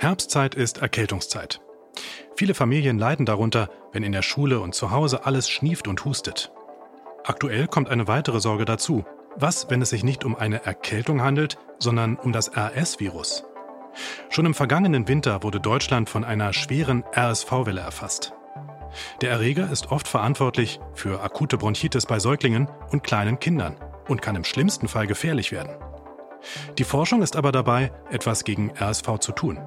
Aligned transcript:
Herbstzeit 0.00 0.54
ist 0.54 0.78
Erkältungszeit. 0.78 1.60
Viele 2.36 2.54
Familien 2.54 3.00
leiden 3.00 3.26
darunter, 3.26 3.68
wenn 3.92 4.04
in 4.04 4.12
der 4.12 4.22
Schule 4.22 4.60
und 4.60 4.72
zu 4.72 4.92
Hause 4.92 5.26
alles 5.26 5.50
schnieft 5.50 5.88
und 5.88 6.04
hustet. 6.04 6.52
Aktuell 7.24 7.66
kommt 7.66 7.88
eine 7.88 8.06
weitere 8.06 8.38
Sorge 8.38 8.64
dazu. 8.64 9.04
Was, 9.34 9.70
wenn 9.70 9.82
es 9.82 9.90
sich 9.90 10.04
nicht 10.04 10.24
um 10.24 10.36
eine 10.36 10.64
Erkältung 10.64 11.20
handelt, 11.20 11.58
sondern 11.80 12.16
um 12.16 12.32
das 12.32 12.56
RS-Virus? 12.56 13.44
Schon 14.30 14.46
im 14.46 14.54
vergangenen 14.54 15.08
Winter 15.08 15.42
wurde 15.42 15.58
Deutschland 15.58 16.08
von 16.08 16.22
einer 16.22 16.52
schweren 16.52 17.02
RSV-Welle 17.16 17.80
erfasst. 17.80 18.32
Der 19.20 19.30
Erreger 19.30 19.68
ist 19.68 19.90
oft 19.90 20.06
verantwortlich 20.06 20.78
für 20.94 21.22
akute 21.22 21.58
Bronchitis 21.58 22.06
bei 22.06 22.20
Säuglingen 22.20 22.68
und 22.92 23.02
kleinen 23.02 23.40
Kindern 23.40 23.74
und 24.06 24.22
kann 24.22 24.36
im 24.36 24.44
schlimmsten 24.44 24.86
Fall 24.86 25.08
gefährlich 25.08 25.50
werden. 25.50 25.76
Die 26.78 26.84
Forschung 26.84 27.20
ist 27.20 27.34
aber 27.34 27.50
dabei, 27.50 27.90
etwas 28.10 28.44
gegen 28.44 28.72
RSV 28.80 29.18
zu 29.18 29.32
tun. 29.32 29.58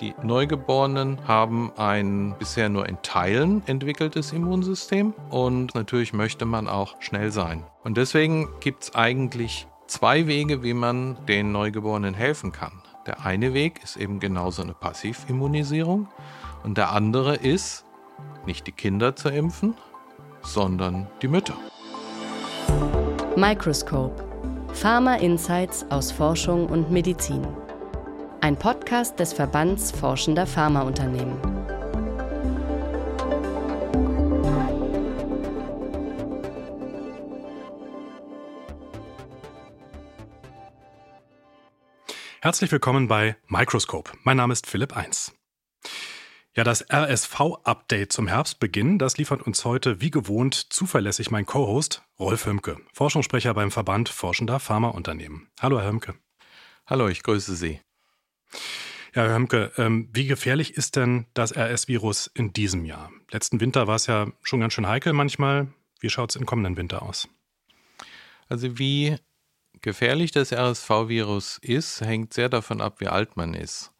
Die 0.00 0.14
Neugeborenen 0.22 1.18
haben 1.28 1.72
ein 1.76 2.34
bisher 2.38 2.70
nur 2.70 2.88
in 2.88 2.96
Teilen 3.02 3.62
entwickeltes 3.66 4.32
Immunsystem 4.32 5.12
und 5.28 5.74
natürlich 5.74 6.14
möchte 6.14 6.46
man 6.46 6.68
auch 6.68 6.96
schnell 7.00 7.30
sein. 7.30 7.64
Und 7.84 7.98
deswegen 7.98 8.48
gibt 8.60 8.84
es 8.84 8.94
eigentlich 8.94 9.66
zwei 9.88 10.26
Wege, 10.26 10.62
wie 10.62 10.72
man 10.72 11.18
den 11.26 11.52
Neugeborenen 11.52 12.14
helfen 12.14 12.50
kann. 12.50 12.72
Der 13.06 13.26
eine 13.26 13.52
Weg 13.52 13.84
ist 13.84 13.98
eben 13.98 14.20
genauso 14.20 14.62
eine 14.62 14.72
Passivimmunisierung 14.72 16.08
und 16.62 16.78
der 16.78 16.92
andere 16.92 17.36
ist, 17.36 17.84
nicht 18.46 18.66
die 18.66 18.72
Kinder 18.72 19.16
zu 19.16 19.28
impfen, 19.28 19.74
sondern 20.40 21.08
die 21.20 21.28
Mütter. 21.28 21.56
Microscope. 23.36 24.24
Pharma 24.72 25.16
Insights 25.16 25.84
aus 25.90 26.10
Forschung 26.10 26.66
und 26.68 26.90
Medizin. 26.90 27.46
Ein 28.42 28.56
Podcast 28.58 29.20
des 29.20 29.34
Verbands 29.34 29.92
Forschender 29.92 30.46
Pharmaunternehmen. 30.46 31.36
Herzlich 42.40 42.72
willkommen 42.72 43.08
bei 43.08 43.36
Microscope. 43.46 44.10
Mein 44.22 44.38
Name 44.38 44.54
ist 44.54 44.66
Philipp 44.66 44.96
1. 44.96 45.34
Ja, 46.56 46.64
das 46.64 46.82
RSV-Update 46.90 48.10
zum 48.10 48.26
Herbstbeginn, 48.26 48.98
das 48.98 49.18
liefert 49.18 49.42
uns 49.42 49.66
heute 49.66 50.00
wie 50.00 50.10
gewohnt 50.10 50.54
zuverlässig 50.54 51.30
mein 51.30 51.44
Co-Host 51.44 52.02
Rolf 52.18 52.46
Hömke, 52.46 52.78
Forschungssprecher 52.94 53.52
beim 53.52 53.70
Verband 53.70 54.08
Forschender 54.08 54.58
Pharmaunternehmen. 54.60 55.50
Hallo, 55.60 55.78
Herr 55.78 55.88
Hömke. 55.88 56.14
Hallo, 56.86 57.08
ich 57.08 57.22
grüße 57.22 57.54
Sie. 57.54 57.80
Ja, 59.14 59.24
Herr 59.24 59.34
Hömke, 59.34 59.72
ähm, 59.76 60.08
wie 60.12 60.26
gefährlich 60.26 60.74
ist 60.74 60.96
denn 60.96 61.26
das 61.34 61.56
RS-Virus 61.56 62.30
in 62.32 62.52
diesem 62.52 62.84
Jahr? 62.84 63.10
Letzten 63.32 63.60
Winter 63.60 63.86
war 63.88 63.96
es 63.96 64.06
ja 64.06 64.28
schon 64.42 64.60
ganz 64.60 64.72
schön 64.72 64.86
heikel 64.86 65.12
manchmal. 65.12 65.68
Wie 65.98 66.10
schaut 66.10 66.30
es 66.30 66.36
im 66.36 66.46
kommenden 66.46 66.76
Winter 66.76 67.02
aus? 67.02 67.28
Also 68.48 68.78
wie 68.78 69.16
gefährlich 69.82 70.30
das 70.30 70.52
RSV-Virus 70.52 71.58
ist, 71.58 72.00
hängt 72.00 72.34
sehr 72.34 72.48
davon 72.48 72.80
ab, 72.80 73.00
wie 73.00 73.08
alt 73.08 73.36
man 73.36 73.54
ist. 73.54 73.92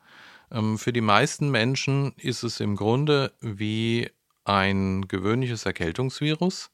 Ähm, 0.51 0.79
für 0.79 0.93
die 0.93 1.01
meisten 1.01 1.51
Menschen 1.51 2.13
ist 2.17 2.43
es 2.43 2.61
im 2.61 2.77
Grunde 2.77 3.33
wie 3.41 4.11
ein 4.45 5.09
gewöhnliches 5.09 5.67
Erkältungsvirus, 5.67 6.71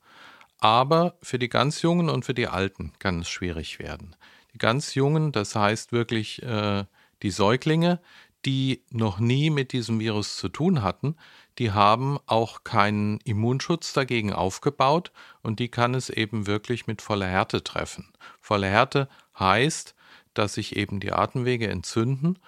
aber 0.59 1.17
für 1.23 1.39
die 1.39 1.49
ganz 1.49 1.83
Jungen 1.83 2.09
und 2.09 2.25
für 2.25 2.35
die 2.35 2.49
Alten 2.49 2.93
kann 2.99 3.21
es 3.21 3.29
schwierig 3.29 3.79
werden. 3.79 4.17
Die 4.53 4.59
ganz 4.59 4.95
Jungen, 4.95 5.33
das 5.33 5.55
heißt 5.55 5.93
wirklich 5.93 6.43
äh, 6.43 6.85
die 7.23 7.31
Säuglinge, 7.31 8.01
die 8.45 8.85
noch 8.91 9.19
nie 9.19 9.51
mit 9.51 9.73
diesem 9.73 9.99
Virus 9.99 10.37
zu 10.37 10.49
tun 10.49 10.83
hatten, 10.83 11.17
die 11.59 11.73
haben 11.73 12.19
auch 12.27 12.65
keinen 12.65 13.19
Immunschutz 13.25 13.93
dagegen 13.93 14.33
aufgebaut 14.33 15.11
und 15.43 15.59
die 15.59 15.69
kann 15.69 15.95
es 15.95 16.11
eben 16.11 16.47
wirklich 16.47 16.87
mit 16.87 17.03
voller 17.03 17.27
Härte 17.27 17.65
treffen. 17.65 18.13
Volle 18.41 18.69
Härte 18.69 19.09
heißt, 19.39 19.95
dass 20.35 20.55
sich 20.55 20.77
eben 20.77 21.01
die 21.01 21.13
Atemwege 21.13 21.69
entzünden 21.69 22.39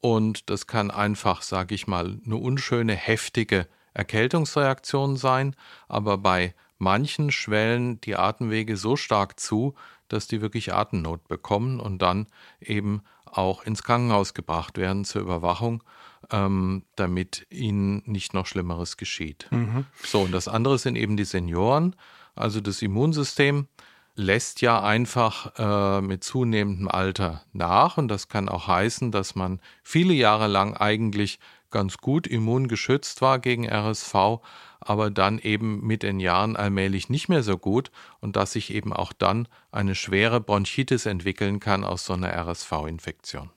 und 0.00 0.50
das 0.50 0.66
kann 0.66 0.90
einfach, 0.90 1.42
sage 1.42 1.74
ich 1.74 1.86
mal, 1.86 2.18
eine 2.24 2.36
unschöne, 2.36 2.94
heftige 2.94 3.68
Erkältungsreaktion 3.94 5.16
sein, 5.16 5.54
aber 5.88 6.18
bei 6.18 6.54
manchen 6.78 7.30
schwellen 7.30 8.00
die 8.02 8.16
Atemwege 8.16 8.76
so 8.76 8.96
stark 8.96 9.40
zu, 9.40 9.74
dass 10.08 10.26
die 10.26 10.40
wirklich 10.40 10.72
Atemnot 10.72 11.28
bekommen 11.28 11.80
und 11.80 12.02
dann 12.02 12.26
eben 12.60 13.02
auch 13.24 13.62
ins 13.62 13.82
Krankenhaus 13.82 14.34
gebracht 14.34 14.78
werden 14.78 15.04
zur 15.04 15.22
Überwachung, 15.22 15.82
ähm, 16.30 16.84
damit 16.96 17.46
ihnen 17.50 18.02
nicht 18.06 18.34
noch 18.34 18.46
Schlimmeres 18.46 18.96
geschieht. 18.96 19.48
Mhm. 19.50 19.86
So, 20.02 20.22
und 20.22 20.32
das 20.32 20.48
andere 20.48 20.78
sind 20.78 20.96
eben 20.96 21.16
die 21.16 21.24
Senioren. 21.24 21.96
Also 22.34 22.60
das 22.60 22.82
Immunsystem 22.82 23.68
lässt 24.16 24.62
ja 24.62 24.82
einfach 24.82 25.52
äh, 25.58 26.00
mit 26.00 26.24
zunehmendem 26.24 26.88
Alter 26.88 27.42
nach 27.52 27.98
und 27.98 28.08
das 28.08 28.28
kann 28.28 28.48
auch 28.48 28.66
heißen, 28.66 29.12
dass 29.12 29.34
man 29.34 29.60
viele 29.82 30.14
Jahre 30.14 30.46
lang 30.46 30.74
eigentlich 30.74 31.38
ganz 31.76 31.98
gut 31.98 32.26
immungeschützt 32.26 33.20
war 33.20 33.38
gegen 33.38 33.68
RSV, 33.68 34.40
aber 34.80 35.10
dann 35.10 35.38
eben 35.38 35.86
mit 35.86 36.02
den 36.02 36.20
Jahren 36.20 36.56
allmählich 36.56 37.10
nicht 37.10 37.28
mehr 37.28 37.42
so 37.42 37.58
gut 37.58 37.90
und 38.20 38.34
dass 38.34 38.52
sich 38.52 38.72
eben 38.72 38.94
auch 38.94 39.12
dann 39.12 39.46
eine 39.70 39.94
schwere 39.94 40.40
Bronchitis 40.40 41.04
entwickeln 41.04 41.60
kann 41.60 41.84
aus 41.84 42.06
so 42.06 42.14
einer 42.14 42.32
RSV-Infektion. 42.32 43.50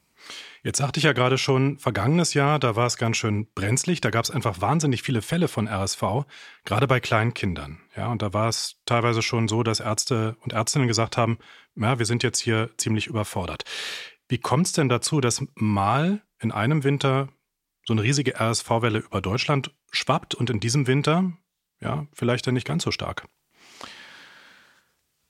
Jetzt 0.63 0.79
sagte 0.79 0.97
ich 0.97 1.05
ja 1.05 1.13
gerade 1.13 1.37
schon, 1.37 1.79
vergangenes 1.79 2.33
Jahr, 2.33 2.59
da 2.59 2.75
war 2.75 2.87
es 2.87 2.97
ganz 2.97 3.15
schön 3.15 3.47
brenzlig, 3.55 4.01
da 4.01 4.09
gab 4.09 4.25
es 4.25 4.31
einfach 4.31 4.59
wahnsinnig 4.59 5.01
viele 5.01 5.21
Fälle 5.21 5.47
von 5.47 5.69
RSV, 5.69 6.25
gerade 6.65 6.87
bei 6.87 6.99
kleinen 6.99 7.33
Kindern. 7.33 7.79
Ja, 7.95 8.11
und 8.11 8.21
da 8.21 8.33
war 8.33 8.49
es 8.49 8.81
teilweise 8.85 9.21
schon 9.21 9.47
so, 9.47 9.63
dass 9.63 9.79
Ärzte 9.79 10.35
und 10.41 10.51
Ärztinnen 10.51 10.89
gesagt 10.89 11.15
haben, 11.15 11.37
ja, 11.75 11.99
wir 11.99 12.05
sind 12.05 12.21
jetzt 12.21 12.41
hier 12.41 12.69
ziemlich 12.75 13.07
überfordert. 13.07 13.63
Wie 14.27 14.39
kommt 14.39 14.65
es 14.65 14.73
denn 14.73 14.89
dazu, 14.89 15.21
dass 15.21 15.41
mal 15.55 16.21
in 16.41 16.51
einem 16.51 16.83
Winter 16.83 17.29
so 17.89 17.93
eine 17.93 18.03
riesige 18.03 18.39
RSV-Welle 18.39 18.99
über 18.99 19.19
Deutschland 19.19 19.73
schwappt 19.89 20.35
und 20.35 20.51
in 20.51 20.59
diesem 20.59 20.85
Winter, 20.85 21.33
ja, 21.81 22.05
vielleicht 22.13 22.45
dann 22.45 22.53
nicht 22.53 22.67
ganz 22.67 22.83
so 22.83 22.91
stark. 22.91 23.27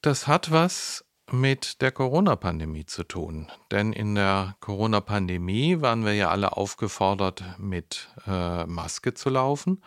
Das 0.01 0.27
hat 0.27 0.51
was 0.51 1.05
mit 1.31 1.81
der 1.81 1.93
Corona-Pandemie 1.93 2.85
zu 2.85 3.05
tun. 3.05 3.47
Denn 3.71 3.93
in 3.93 4.15
der 4.15 4.57
Corona-Pandemie 4.59 5.79
waren 5.79 6.03
wir 6.03 6.13
ja 6.15 6.31
alle 6.31 6.57
aufgefordert, 6.57 7.45
mit 7.57 8.09
äh, 8.27 8.65
Maske 8.65 9.13
zu 9.13 9.29
laufen. 9.29 9.81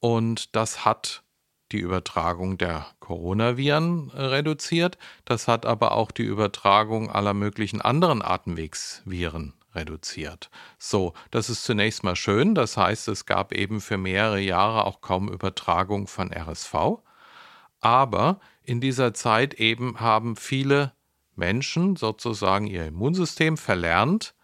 Und 0.00 0.56
das 0.56 0.86
hat 0.86 1.24
die 1.72 1.80
Übertragung 1.80 2.56
der 2.56 2.86
Coronaviren 3.00 4.10
äh, 4.14 4.22
reduziert. 4.22 4.96
Das 5.26 5.46
hat 5.46 5.66
aber 5.66 5.92
auch 5.92 6.10
die 6.10 6.22
Übertragung 6.22 7.10
aller 7.10 7.34
möglichen 7.34 7.82
anderen 7.82 8.22
Atemwegsviren 8.22 9.57
reduziert. 9.78 10.50
So, 10.78 11.14
das 11.30 11.48
ist 11.48 11.64
zunächst 11.64 12.04
mal 12.04 12.16
schön. 12.16 12.54
Das 12.54 12.76
heißt, 12.76 13.08
es 13.08 13.26
gab 13.26 13.52
eben 13.52 13.80
für 13.80 13.96
mehrere 13.96 14.40
Jahre 14.40 14.84
auch 14.84 15.00
kaum 15.00 15.28
Übertragung 15.28 16.06
von 16.06 16.32
RSV. 16.32 16.74
Aber 17.80 18.40
in 18.62 18.80
dieser 18.80 19.14
Zeit 19.14 19.54
eben 19.54 20.00
haben 20.00 20.36
viele 20.36 20.92
Menschen 21.36 21.96
sozusagen 21.96 22.66
ihr 22.66 22.86
Immunsystem 22.86 23.56
verlernt, 23.56 24.34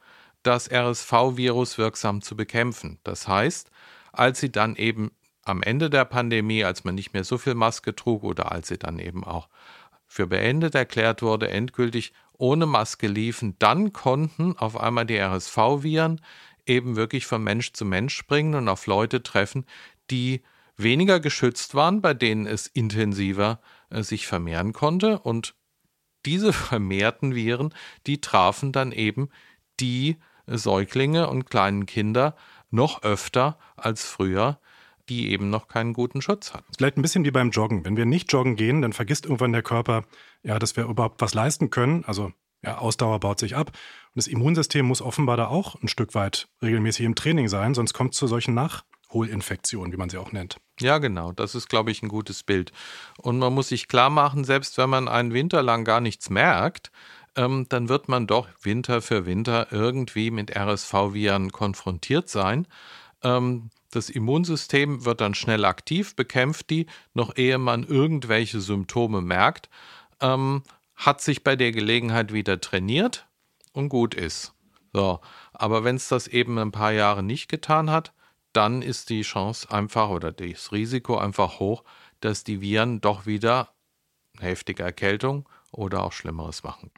das 0.42 0.70
RSV-Virus 0.70 1.78
wirksam 1.78 2.22
zu 2.22 2.36
bekämpfen. 2.36 3.00
Das 3.02 3.26
heißt, 3.26 3.70
als 4.12 4.40
sie 4.40 4.52
dann 4.52 4.76
eben 4.76 5.10
am 5.44 5.62
Ende 5.62 5.90
der 5.90 6.04
Pandemie, 6.04 6.64
als 6.64 6.84
man 6.84 6.94
nicht 6.94 7.12
mehr 7.12 7.24
so 7.24 7.38
viel 7.38 7.54
Maske 7.54 7.94
trug 7.94 8.22
oder 8.22 8.52
als 8.52 8.68
sie 8.68 8.78
dann 8.78 8.98
eben 8.98 9.24
auch 9.24 9.48
für 10.06 10.26
beendet 10.26 10.74
erklärt 10.74 11.22
wurde, 11.22 11.50
endgültig 11.50 12.12
ohne 12.38 12.66
Maske 12.66 13.06
liefen, 13.06 13.56
dann 13.58 13.92
konnten 13.92 14.56
auf 14.58 14.78
einmal 14.78 15.06
die 15.06 15.18
RSV-Viren 15.18 16.20
eben 16.66 16.96
wirklich 16.96 17.26
von 17.26 17.42
Mensch 17.42 17.72
zu 17.72 17.84
Mensch 17.84 18.14
springen 18.14 18.54
und 18.54 18.68
auf 18.68 18.86
Leute 18.86 19.22
treffen, 19.22 19.66
die 20.10 20.42
weniger 20.76 21.20
geschützt 21.20 21.74
waren, 21.74 22.00
bei 22.00 22.14
denen 22.14 22.46
es 22.46 22.66
intensiver 22.66 23.60
äh, 23.90 24.02
sich 24.02 24.26
vermehren 24.26 24.72
konnte. 24.72 25.18
Und 25.18 25.54
diese 26.24 26.52
vermehrten 26.52 27.34
Viren, 27.34 27.74
die 28.06 28.20
trafen 28.20 28.72
dann 28.72 28.92
eben 28.92 29.28
die 29.80 30.16
Säuglinge 30.46 31.28
und 31.28 31.48
kleinen 31.48 31.86
Kinder 31.86 32.36
noch 32.70 33.02
öfter 33.02 33.58
als 33.76 34.04
früher 34.04 34.58
die 35.08 35.30
eben 35.30 35.50
noch 35.50 35.68
keinen 35.68 35.92
guten 35.92 36.22
Schutz 36.22 36.52
hatten. 36.54 36.72
Vielleicht 36.76 36.96
ein 36.96 37.02
bisschen 37.02 37.24
wie 37.24 37.30
beim 37.30 37.50
Joggen. 37.50 37.84
Wenn 37.84 37.96
wir 37.96 38.06
nicht 38.06 38.32
joggen 38.32 38.56
gehen, 38.56 38.82
dann 38.82 38.92
vergisst 38.92 39.24
irgendwann 39.24 39.52
der 39.52 39.62
Körper, 39.62 40.04
ja, 40.42 40.58
dass 40.58 40.76
wir 40.76 40.84
überhaupt 40.84 41.20
was 41.20 41.34
leisten 41.34 41.70
können. 41.70 42.04
Also 42.04 42.32
ja, 42.64 42.78
Ausdauer 42.78 43.20
baut 43.20 43.38
sich 43.38 43.56
ab. 43.56 43.68
Und 43.68 44.16
das 44.16 44.26
Immunsystem 44.26 44.86
muss 44.86 45.02
offenbar 45.02 45.36
da 45.36 45.48
auch 45.48 45.80
ein 45.82 45.88
Stück 45.88 46.14
weit 46.14 46.48
regelmäßig 46.62 47.04
im 47.04 47.14
Training 47.14 47.48
sein, 47.48 47.74
sonst 47.74 47.92
kommt 47.92 48.14
es 48.14 48.18
zu 48.18 48.26
solchen 48.26 48.54
Nachholinfektionen, 48.54 49.92
wie 49.92 49.96
man 49.96 50.08
sie 50.08 50.18
auch 50.18 50.32
nennt. 50.32 50.58
Ja, 50.80 50.98
genau. 50.98 51.32
Das 51.32 51.54
ist, 51.54 51.68
glaube 51.68 51.90
ich, 51.90 52.02
ein 52.02 52.08
gutes 52.08 52.42
Bild. 52.42 52.72
Und 53.18 53.38
man 53.38 53.52
muss 53.52 53.68
sich 53.68 53.88
klar 53.88 54.10
machen, 54.10 54.44
selbst 54.44 54.78
wenn 54.78 54.90
man 54.90 55.08
einen 55.08 55.34
Winter 55.34 55.62
lang 55.62 55.84
gar 55.84 56.00
nichts 56.00 56.30
merkt, 56.30 56.90
ähm, 57.36 57.66
dann 57.68 57.88
wird 57.88 58.08
man 58.08 58.26
doch 58.26 58.48
Winter 58.62 59.02
für 59.02 59.26
Winter 59.26 59.68
irgendwie 59.70 60.30
mit 60.30 60.56
RSV-Viren 60.56 61.50
konfrontiert 61.52 62.28
sein. 62.28 62.66
Ähm, 63.22 63.70
das 63.94 64.10
Immunsystem 64.10 65.04
wird 65.04 65.20
dann 65.20 65.34
schnell 65.34 65.64
aktiv, 65.64 66.16
bekämpft 66.16 66.70
die, 66.70 66.86
noch 67.12 67.36
ehe 67.36 67.58
man 67.58 67.84
irgendwelche 67.84 68.60
Symptome 68.60 69.20
merkt, 69.20 69.68
ähm, 70.20 70.62
hat 70.94 71.20
sich 71.20 71.44
bei 71.44 71.56
der 71.56 71.72
Gelegenheit 71.72 72.32
wieder 72.32 72.60
trainiert 72.60 73.26
und 73.72 73.88
gut 73.88 74.14
ist. 74.14 74.52
So, 74.92 75.20
aber 75.52 75.82
wenn 75.84 75.96
es 75.96 76.08
das 76.08 76.28
eben 76.28 76.58
ein 76.58 76.70
paar 76.70 76.92
Jahre 76.92 77.22
nicht 77.22 77.48
getan 77.48 77.90
hat, 77.90 78.12
dann 78.52 78.82
ist 78.82 79.10
die 79.10 79.22
Chance 79.22 79.70
einfach 79.70 80.08
oder 80.08 80.30
das 80.30 80.70
Risiko 80.70 81.18
einfach 81.18 81.58
hoch, 81.58 81.82
dass 82.20 82.44
die 82.44 82.60
Viren 82.60 83.00
doch 83.00 83.26
wieder 83.26 83.74
heftige 84.38 84.84
Erkältung 84.84 85.48
oder 85.72 86.04
auch 86.04 86.12
Schlimmeres 86.12 86.62
machen. 86.62 86.90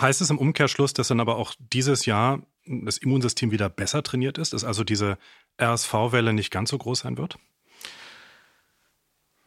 Heißt 0.00 0.20
es 0.20 0.30
im 0.30 0.38
Umkehrschluss, 0.38 0.92
dass 0.92 1.08
dann 1.08 1.20
aber 1.20 1.36
auch 1.36 1.54
dieses 1.58 2.06
Jahr 2.06 2.40
das 2.66 2.98
Immunsystem 2.98 3.50
wieder 3.50 3.68
besser 3.68 4.02
trainiert 4.02 4.38
ist, 4.38 4.52
dass 4.52 4.64
also 4.64 4.84
diese 4.84 5.18
RSV-Welle 5.60 6.32
nicht 6.32 6.50
ganz 6.50 6.70
so 6.70 6.78
groß 6.78 7.00
sein 7.00 7.18
wird? 7.18 7.38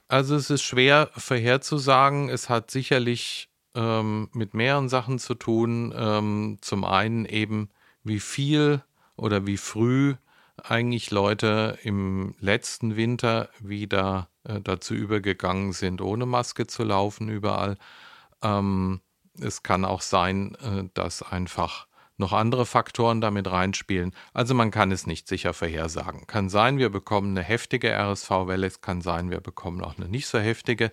Also 0.07 0.35
es 0.35 0.49
ist 0.49 0.63
schwer 0.63 1.09
vorherzusagen. 1.15 2.27
Es 2.27 2.49
hat 2.49 2.69
sicherlich 2.69 3.49
ähm, 3.75 4.29
mit 4.33 4.53
mehreren 4.53 4.89
Sachen 4.89 5.19
zu 5.19 5.35
tun. 5.35 5.93
Ähm, 5.95 6.57
zum 6.59 6.83
einen 6.83 7.23
eben, 7.25 7.69
wie 8.03 8.19
viel 8.19 8.83
oder 9.15 9.45
wie 9.45 9.57
früh 9.57 10.15
eigentlich 10.61 11.11
Leute 11.11 11.77
im 11.83 12.35
letzten 12.39 12.97
Winter 12.97 13.49
wieder 13.59 14.27
äh, 14.43 14.59
dazu 14.59 14.93
übergegangen 14.93 15.71
sind, 15.71 16.01
ohne 16.01 16.25
Maske 16.25 16.67
zu 16.67 16.83
laufen 16.83 17.29
überall. 17.29 17.77
Ähm, 18.41 18.99
es 19.41 19.63
kann 19.63 19.85
auch 19.85 20.01
sein, 20.01 20.55
äh, 20.55 20.89
dass 20.93 21.23
einfach 21.23 21.87
noch 22.17 22.33
andere 22.33 22.65
Faktoren 22.65 23.19
damit 23.19 23.51
reinspielen. 23.51 24.13
Also 24.33 24.53
man 24.53 24.71
kann 24.71 24.91
es 24.91 25.07
nicht 25.07 25.27
sicher 25.27 25.53
vorhersagen. 25.53 26.27
Kann 26.27 26.49
sein, 26.49 26.77
wir 26.77 26.89
bekommen 26.89 27.31
eine 27.31 27.45
heftige 27.45 27.91
RSV-Welle, 27.91 28.67
es 28.67 28.81
kann 28.81 29.01
sein, 29.01 29.29
wir 29.29 29.41
bekommen 29.41 29.83
auch 29.83 29.97
eine 29.97 30.07
nicht 30.07 30.27
so 30.27 30.39
heftige. 30.39 30.91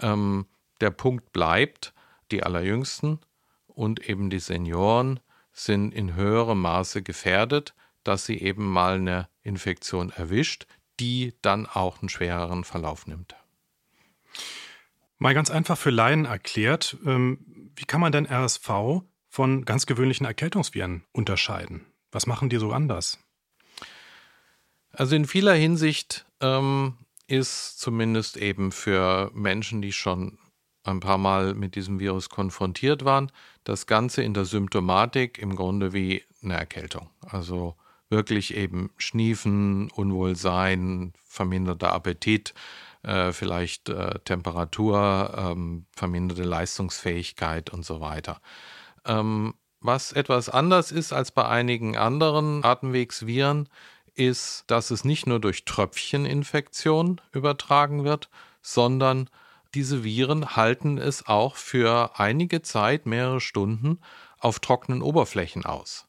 Ähm, 0.00 0.46
der 0.80 0.90
Punkt 0.90 1.32
bleibt, 1.32 1.94
die 2.30 2.42
Allerjüngsten 2.42 3.20
und 3.68 4.08
eben 4.08 4.28
die 4.28 4.40
Senioren 4.40 5.20
sind 5.52 5.94
in 5.94 6.14
höherem 6.14 6.60
Maße 6.60 7.02
gefährdet, 7.02 7.74
dass 8.04 8.26
sie 8.26 8.38
eben 8.38 8.70
mal 8.70 8.96
eine 8.96 9.28
Infektion 9.42 10.10
erwischt, 10.10 10.66
die 11.00 11.34
dann 11.42 11.66
auch 11.66 12.00
einen 12.00 12.08
schwereren 12.08 12.64
Verlauf 12.64 13.06
nimmt. 13.06 13.34
Mal 15.18 15.34
ganz 15.34 15.50
einfach 15.50 15.78
für 15.78 15.90
Laien 15.90 16.26
erklärt, 16.26 16.96
ähm, 17.06 17.38
wie 17.76 17.84
kann 17.84 18.00
man 18.00 18.12
denn 18.12 18.26
RSV 18.26 18.68
von 19.28 19.64
ganz 19.64 19.86
gewöhnlichen 19.86 20.26
Erkältungsviren 20.26 21.04
unterscheiden? 21.12 21.86
Was 22.10 22.26
machen 22.26 22.48
die 22.48 22.56
so 22.56 22.72
anders? 22.72 23.18
Also 24.92 25.14
in 25.14 25.26
vieler 25.26 25.54
Hinsicht 25.54 26.24
ähm, 26.40 26.96
ist 27.26 27.78
zumindest 27.78 28.38
eben 28.38 28.72
für 28.72 29.30
Menschen, 29.34 29.82
die 29.82 29.92
schon 29.92 30.38
ein 30.84 31.00
paar 31.00 31.18
Mal 31.18 31.54
mit 31.54 31.74
diesem 31.74 31.98
Virus 32.00 32.30
konfrontiert 32.30 33.04
waren, 33.04 33.30
das 33.64 33.86
Ganze 33.86 34.22
in 34.22 34.34
der 34.34 34.44
Symptomatik 34.44 35.38
im 35.38 35.56
Grunde 35.56 35.92
wie 35.92 36.22
eine 36.42 36.54
Erkältung. 36.54 37.10
Also 37.20 37.74
wirklich 38.08 38.54
eben 38.54 38.90
Schniefen, 38.96 39.90
Unwohlsein, 39.90 41.12
verminderter 41.26 41.92
Appetit, 41.92 42.54
äh, 43.06 43.32
vielleicht 43.32 43.88
äh, 43.88 44.18
Temperatur, 44.24 45.32
ähm, 45.36 45.86
verminderte 45.92 46.42
Leistungsfähigkeit 46.42 47.70
und 47.70 47.84
so 47.84 48.00
weiter. 48.00 48.40
Ähm, 49.04 49.54
was 49.80 50.12
etwas 50.12 50.48
anders 50.48 50.90
ist 50.90 51.12
als 51.12 51.30
bei 51.30 51.46
einigen 51.46 51.96
anderen 51.96 52.64
Atemwegsviren, 52.64 53.68
ist, 54.14 54.64
dass 54.66 54.90
es 54.90 55.04
nicht 55.04 55.26
nur 55.26 55.38
durch 55.38 55.64
Tröpfcheninfektion 55.64 57.20
übertragen 57.32 58.04
wird, 58.04 58.28
sondern 58.62 59.30
diese 59.74 60.02
Viren 60.02 60.56
halten 60.56 60.98
es 60.98 61.26
auch 61.26 61.56
für 61.56 62.18
einige 62.18 62.62
Zeit, 62.62 63.06
mehrere 63.06 63.40
Stunden, 63.40 64.00
auf 64.38 64.58
trockenen 64.58 65.02
Oberflächen 65.02 65.64
aus. 65.64 66.06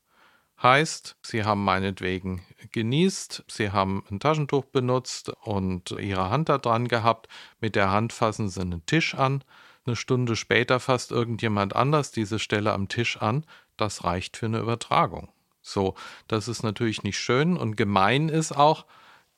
Heißt, 0.61 1.17
Sie 1.21 1.43
haben 1.43 1.63
meinetwegen 1.63 2.41
genießt, 2.71 3.43
Sie 3.47 3.71
haben 3.71 4.03
ein 4.09 4.19
Taschentuch 4.19 4.65
benutzt 4.65 5.29
und 5.43 5.91
Ihre 5.91 6.29
Hand 6.31 6.49
da 6.49 6.57
dran 6.57 6.87
gehabt, 6.87 7.27
mit 7.59 7.75
der 7.75 7.91
Hand 7.91 8.11
fassen 8.11 8.49
Sie 8.49 8.61
einen 8.61 8.85
Tisch 8.87 9.13
an, 9.13 9.43
eine 9.87 9.95
Stunde 9.95 10.35
später 10.35 10.79
fasst 10.79 11.11
irgendjemand 11.11 11.75
anders 11.75 12.11
diese 12.11 12.39
Stelle 12.39 12.73
am 12.73 12.89
Tisch 12.89 13.17
an. 13.21 13.45
Das 13.77 14.03
reicht 14.03 14.37
für 14.37 14.47
eine 14.47 14.59
Übertragung. 14.59 15.29
So, 15.61 15.95
das 16.27 16.47
ist 16.47 16.63
natürlich 16.63 17.03
nicht 17.03 17.19
schön 17.19 17.57
und 17.57 17.77
gemein 17.77 18.29
ist 18.29 18.51
auch, 18.51 18.85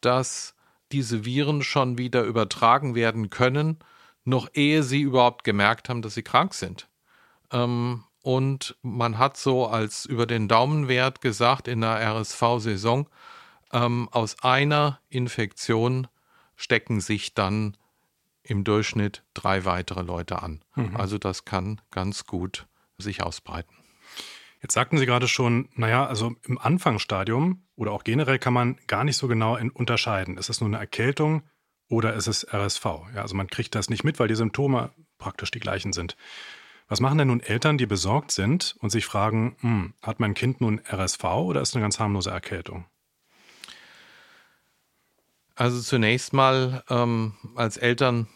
dass 0.02 0.56
diese 0.92 1.26
Viren 1.26 1.62
schon 1.62 1.98
wieder 1.98 2.24
übertragen 2.24 2.96
werden 2.96 3.30
können, 3.30 3.80
noch 4.26 4.50
ehe 4.54 4.84
sie 4.84 5.02
überhaupt 5.02 5.44
gemerkt 5.44 5.90
haben, 5.90 6.02
dass 6.02 6.16
sie 6.16 6.24
krank 6.24 6.54
sind. 6.54 6.88
Ähm, 7.52 8.04
und 8.22 8.76
man 8.82 9.18
hat 9.18 9.38
so 9.38 9.68
als 9.68 10.06
über 10.06 10.26
den 10.26 10.48
Daumenwert 10.48 11.22
gesagt 11.22 11.68
in 11.68 11.82
der 11.82 12.00
RSV-Saison, 12.00 13.10
ähm, 13.72 14.10
aus 14.12 14.44
einer 14.44 15.00
Infektion 15.10 16.08
stecken 16.56 17.02
sich 17.02 17.34
dann 17.34 17.78
im 18.44 18.64
Durchschnitt 18.64 19.24
drei 19.34 19.66
weitere 19.66 20.02
Leute 20.02 20.42
an. 20.42 20.62
Mhm. 20.76 20.96
Also 20.98 21.18
das 21.18 21.46
kann 21.46 21.82
ganz 21.92 22.26
gut 22.26 22.68
sich 22.98 23.24
ausbreiten. 23.24 23.76
Jetzt 24.62 24.74
sagten 24.74 24.98
Sie 24.98 25.06
gerade 25.06 25.28
schon, 25.28 25.70
naja, 25.74 26.06
also 26.06 26.36
im 26.44 26.58
Anfangsstadium 26.58 27.64
oder 27.76 27.92
auch 27.92 28.04
generell 28.04 28.40
kann 28.40 28.54
man 28.54 28.78
gar 28.88 29.06
nicht 29.06 29.16
so 29.16 29.28
genau 29.30 29.58
unterscheiden. 29.74 30.38
Ist 30.38 30.50
es 30.50 30.60
nur 30.60 30.68
eine 30.68 30.80
Erkältung 30.80 31.44
oder 31.88 32.14
ist 32.14 32.28
es 32.28 32.46
RSV? 32.52 32.86
Ja, 33.16 33.22
also 33.22 33.36
man 33.36 33.48
kriegt 33.48 33.74
das 33.76 33.90
nicht 33.90 34.04
mit, 34.04 34.20
weil 34.20 34.28
die 34.28 34.36
Symptome 34.36 34.92
praktisch 35.18 35.52
die 35.52 35.62
gleichen 35.62 35.94
sind. 35.94 36.18
Was 36.90 37.00
machen 37.00 37.20
denn 37.20 37.28
nun 37.28 37.40
Eltern, 37.40 37.78
die 37.78 37.86
besorgt 37.86 38.32
sind 38.32 38.76
und 38.80 38.90
sich 38.90 39.06
fragen, 39.06 39.56
hm, 39.60 39.94
hat 40.02 40.20
mein 40.20 40.34
Kind 40.34 40.60
nun 40.60 40.82
RSV 40.92 41.24
oder 41.24 41.62
ist 41.62 41.76
eine 41.76 41.84
ganz 41.84 42.00
harmlose 42.00 42.32
Erkältung? 42.32 42.86
Also 45.56 45.82
zunächst 45.82 46.34
mal, 46.34 46.84
ähm, 46.90 47.34
als 47.56 47.78
Eltern 47.78 48.28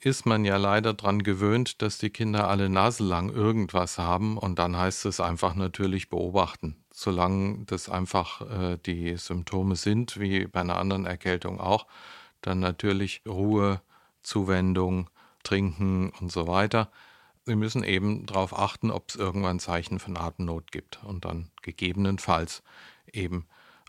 ist 0.00 0.26
man 0.26 0.44
ja 0.44 0.58
leider 0.58 0.92
daran 0.94 1.22
gewöhnt, 1.24 1.82
dass 1.82 1.98
die 1.98 2.10
Kinder 2.10 2.46
alle 2.46 2.68
naselang 2.68 3.30
irgendwas 3.30 3.98
haben 3.98 4.36
und 4.38 4.58
dann 4.58 4.76
heißt 4.76 5.06
es 5.06 5.18
einfach 5.18 5.54
natürlich 5.54 6.08
beobachten. 6.08 6.76
Solange 6.92 7.64
das 7.64 7.88
einfach 7.88 8.42
äh, 8.42 8.78
die 8.84 9.16
Symptome 9.16 9.76
sind, 9.76 10.20
wie 10.20 10.46
bei 10.46 10.60
einer 10.60 10.76
anderen 10.76 11.06
Erkältung 11.06 11.58
auch, 11.58 11.86
dann 12.42 12.60
natürlich 12.60 13.22
Ruhe, 13.26 13.80
Zuwendung, 14.22 15.08
Trinken 15.42 16.10
und 16.20 16.30
so 16.30 16.46
weiter. 16.46 16.92
Sie 17.44 17.56
müssen 17.56 17.82
eben 17.82 18.26
darauf 18.26 18.56
achten, 18.56 18.90
ob 18.90 19.08
es 19.08 19.16
irgendwann 19.16 19.58
Zeichen 19.58 19.98
von 19.98 20.16
Atemnot 20.16 20.70
gibt 20.70 21.02
und 21.04 21.24
dann 21.24 21.50
gegebenenfalls 21.62 22.62
eben 23.12 23.46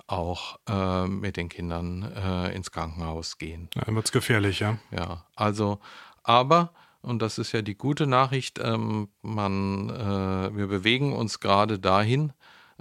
auch 0.07 0.59
äh, 0.67 1.07
mit 1.07 1.37
den 1.37 1.49
Kindern 1.49 2.03
äh, 2.03 2.53
ins 2.55 2.71
Krankenhaus 2.71 3.37
gehen. 3.37 3.69
Ja, 3.75 3.83
dann 3.85 3.95
wird 3.95 4.05
es 4.05 4.11
gefährlich, 4.11 4.59
ja. 4.59 4.77
Ja, 4.91 5.25
also, 5.35 5.79
aber, 6.23 6.73
und 7.01 7.21
das 7.21 7.37
ist 7.37 7.51
ja 7.51 7.61
die 7.61 7.75
gute 7.75 8.07
Nachricht, 8.07 8.59
ähm, 8.61 9.09
man, 9.21 9.89
äh, 9.89 10.55
wir 10.55 10.67
bewegen 10.67 11.13
uns 11.13 11.39
gerade 11.39 11.79
dahin, 11.79 12.33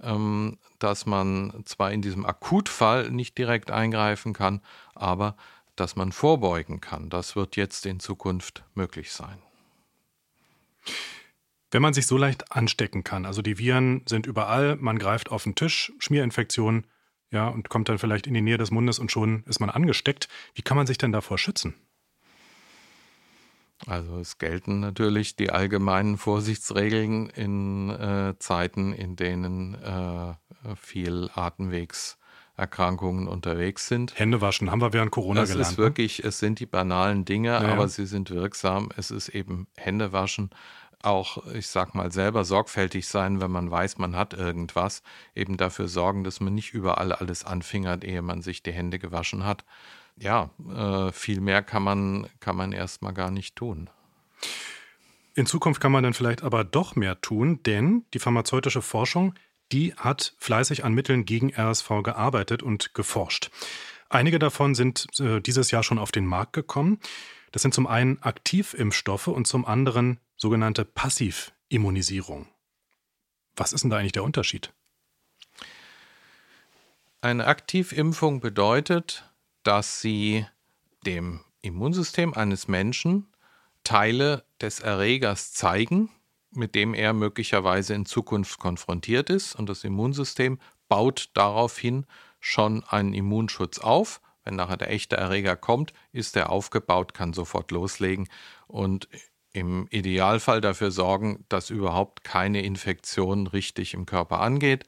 ähm, 0.02 0.58
dass 0.78 1.06
man 1.06 1.62
zwar 1.64 1.92
in 1.92 2.02
diesem 2.02 2.24
Akutfall 2.24 3.10
nicht 3.10 3.38
direkt 3.38 3.70
eingreifen 3.70 4.32
kann, 4.32 4.60
aber 4.94 5.36
dass 5.76 5.96
man 5.96 6.12
vorbeugen 6.12 6.80
kann. 6.80 7.08
Das 7.08 7.36
wird 7.36 7.56
jetzt 7.56 7.86
in 7.86 8.00
Zukunft 8.00 8.64
möglich 8.74 9.12
sein. 9.12 9.38
Wenn 11.70 11.82
man 11.82 11.94
sich 11.94 12.06
so 12.06 12.18
leicht 12.18 12.52
anstecken 12.52 13.02
kann, 13.02 13.24
also 13.24 13.40
die 13.40 13.58
Viren 13.58 14.02
sind 14.06 14.26
überall, 14.26 14.76
man 14.76 14.98
greift 14.98 15.30
auf 15.30 15.44
den 15.44 15.54
Tisch, 15.54 15.92
Schmierinfektionen, 15.98 16.86
ja, 17.30 17.48
und 17.48 17.70
kommt 17.70 17.88
dann 17.88 17.98
vielleicht 17.98 18.26
in 18.26 18.34
die 18.34 18.42
Nähe 18.42 18.58
des 18.58 18.70
Mundes 18.70 18.98
und 18.98 19.10
schon 19.10 19.42
ist 19.44 19.58
man 19.58 19.70
angesteckt. 19.70 20.28
Wie 20.54 20.60
kann 20.60 20.76
man 20.76 20.86
sich 20.86 20.98
denn 20.98 21.12
davor 21.12 21.38
schützen? 21.38 21.74
Also 23.86 24.18
es 24.18 24.38
gelten 24.38 24.80
natürlich 24.80 25.34
die 25.34 25.50
allgemeinen 25.50 26.18
Vorsichtsregeln 26.18 27.30
in 27.30 27.90
äh, 27.90 28.34
Zeiten, 28.38 28.92
in 28.92 29.16
denen 29.16 29.74
äh, 29.74 30.34
viel 30.76 31.30
Atemwegserkrankungen 32.62 33.28
unterwegs 33.28 33.88
sind. 33.88 34.18
Hände 34.18 34.40
waschen, 34.40 34.70
haben 34.70 34.80
wir 34.80 34.92
während 34.92 35.10
Corona 35.10 35.40
das 35.40 35.50
gelernt. 35.50 35.66
Es 35.66 35.72
ist 35.72 35.78
ne? 35.78 35.84
wirklich, 35.84 36.24
es 36.24 36.38
sind 36.38 36.60
die 36.60 36.66
banalen 36.66 37.24
Dinge, 37.24 37.50
naja. 37.50 37.72
aber 37.72 37.88
sie 37.88 38.06
sind 38.06 38.30
wirksam. 38.30 38.90
Es 38.96 39.10
ist 39.10 39.28
eben 39.28 39.66
Hände 39.76 40.12
waschen 40.12 40.50
auch, 41.04 41.44
ich 41.52 41.66
sag 41.66 41.96
mal, 41.96 42.12
selber 42.12 42.44
sorgfältig 42.44 43.08
sein, 43.08 43.40
wenn 43.40 43.50
man 43.50 43.68
weiß, 43.68 43.98
man 43.98 44.14
hat 44.14 44.34
irgendwas, 44.34 45.02
eben 45.34 45.56
dafür 45.56 45.88
sorgen, 45.88 46.22
dass 46.22 46.38
man 46.38 46.54
nicht 46.54 46.74
überall 46.74 47.12
alles 47.12 47.44
anfingert, 47.44 48.04
ehe 48.04 48.22
man 48.22 48.40
sich 48.40 48.62
die 48.62 48.70
Hände 48.70 49.00
gewaschen 49.00 49.44
hat. 49.44 49.64
Ja, 50.16 50.50
äh, 50.72 51.10
viel 51.10 51.40
mehr 51.40 51.64
kann 51.64 51.82
man, 51.82 52.28
kann 52.38 52.54
man 52.54 52.70
erstmal 52.70 53.12
gar 53.12 53.32
nicht 53.32 53.56
tun. 53.56 53.90
In 55.34 55.46
Zukunft 55.46 55.80
kann 55.80 55.90
man 55.90 56.04
dann 56.04 56.14
vielleicht 56.14 56.44
aber 56.44 56.62
doch 56.62 56.94
mehr 56.94 57.20
tun, 57.20 57.60
denn 57.64 58.04
die 58.14 58.20
pharmazeutische 58.20 58.80
Forschung, 58.80 59.34
die 59.72 59.94
hat 59.94 60.34
fleißig 60.38 60.84
an 60.84 60.92
Mitteln 60.92 61.24
gegen 61.24 61.52
RSV 61.54 62.02
gearbeitet 62.02 62.62
und 62.62 62.94
geforscht. 62.94 63.50
Einige 64.08 64.38
davon 64.38 64.74
sind 64.74 65.06
äh, 65.18 65.40
dieses 65.40 65.70
Jahr 65.70 65.82
schon 65.82 65.98
auf 65.98 66.12
den 66.12 66.26
Markt 66.26 66.52
gekommen. 66.52 67.00
Das 67.50 67.62
sind 67.62 67.72
zum 67.72 67.86
einen 67.86 68.22
Aktivimpfstoffe 68.22 69.28
und 69.28 69.46
zum 69.46 69.64
anderen 69.64 70.20
sogenannte 70.36 70.84
Passivimmunisierung. 70.84 72.48
Was 73.56 73.72
ist 73.72 73.82
denn 73.82 73.90
da 73.90 73.98
eigentlich 73.98 74.12
der 74.12 74.24
Unterschied? 74.24 74.72
Eine 77.20 77.46
Aktivimpfung 77.46 78.40
bedeutet, 78.40 79.24
dass 79.62 80.00
sie 80.00 80.46
dem 81.06 81.40
Immunsystem 81.62 82.34
eines 82.34 82.68
Menschen 82.68 83.28
Teile 83.84 84.44
des 84.60 84.80
Erregers 84.80 85.52
zeigen, 85.52 86.10
mit 86.54 86.74
dem 86.74 86.94
er 86.94 87.12
möglicherweise 87.12 87.94
in 87.94 88.06
Zukunft 88.06 88.58
konfrontiert 88.58 89.30
ist. 89.30 89.54
Und 89.54 89.68
das 89.68 89.84
Immunsystem 89.84 90.58
baut 90.88 91.30
daraufhin 91.34 92.06
schon 92.40 92.84
einen 92.84 93.14
Immunschutz 93.14 93.78
auf. 93.78 94.20
Wenn 94.44 94.56
nachher 94.56 94.76
der 94.76 94.90
echte 94.90 95.16
Erreger 95.16 95.56
kommt, 95.56 95.92
ist 96.10 96.36
er 96.36 96.50
aufgebaut, 96.50 97.14
kann 97.14 97.32
sofort 97.32 97.70
loslegen 97.70 98.28
und 98.66 99.08
im 99.52 99.86
Idealfall 99.90 100.60
dafür 100.60 100.90
sorgen, 100.90 101.44
dass 101.48 101.70
überhaupt 101.70 102.24
keine 102.24 102.62
Infektion 102.62 103.46
richtig 103.46 103.94
im 103.94 104.06
Körper 104.06 104.40
angeht 104.40 104.84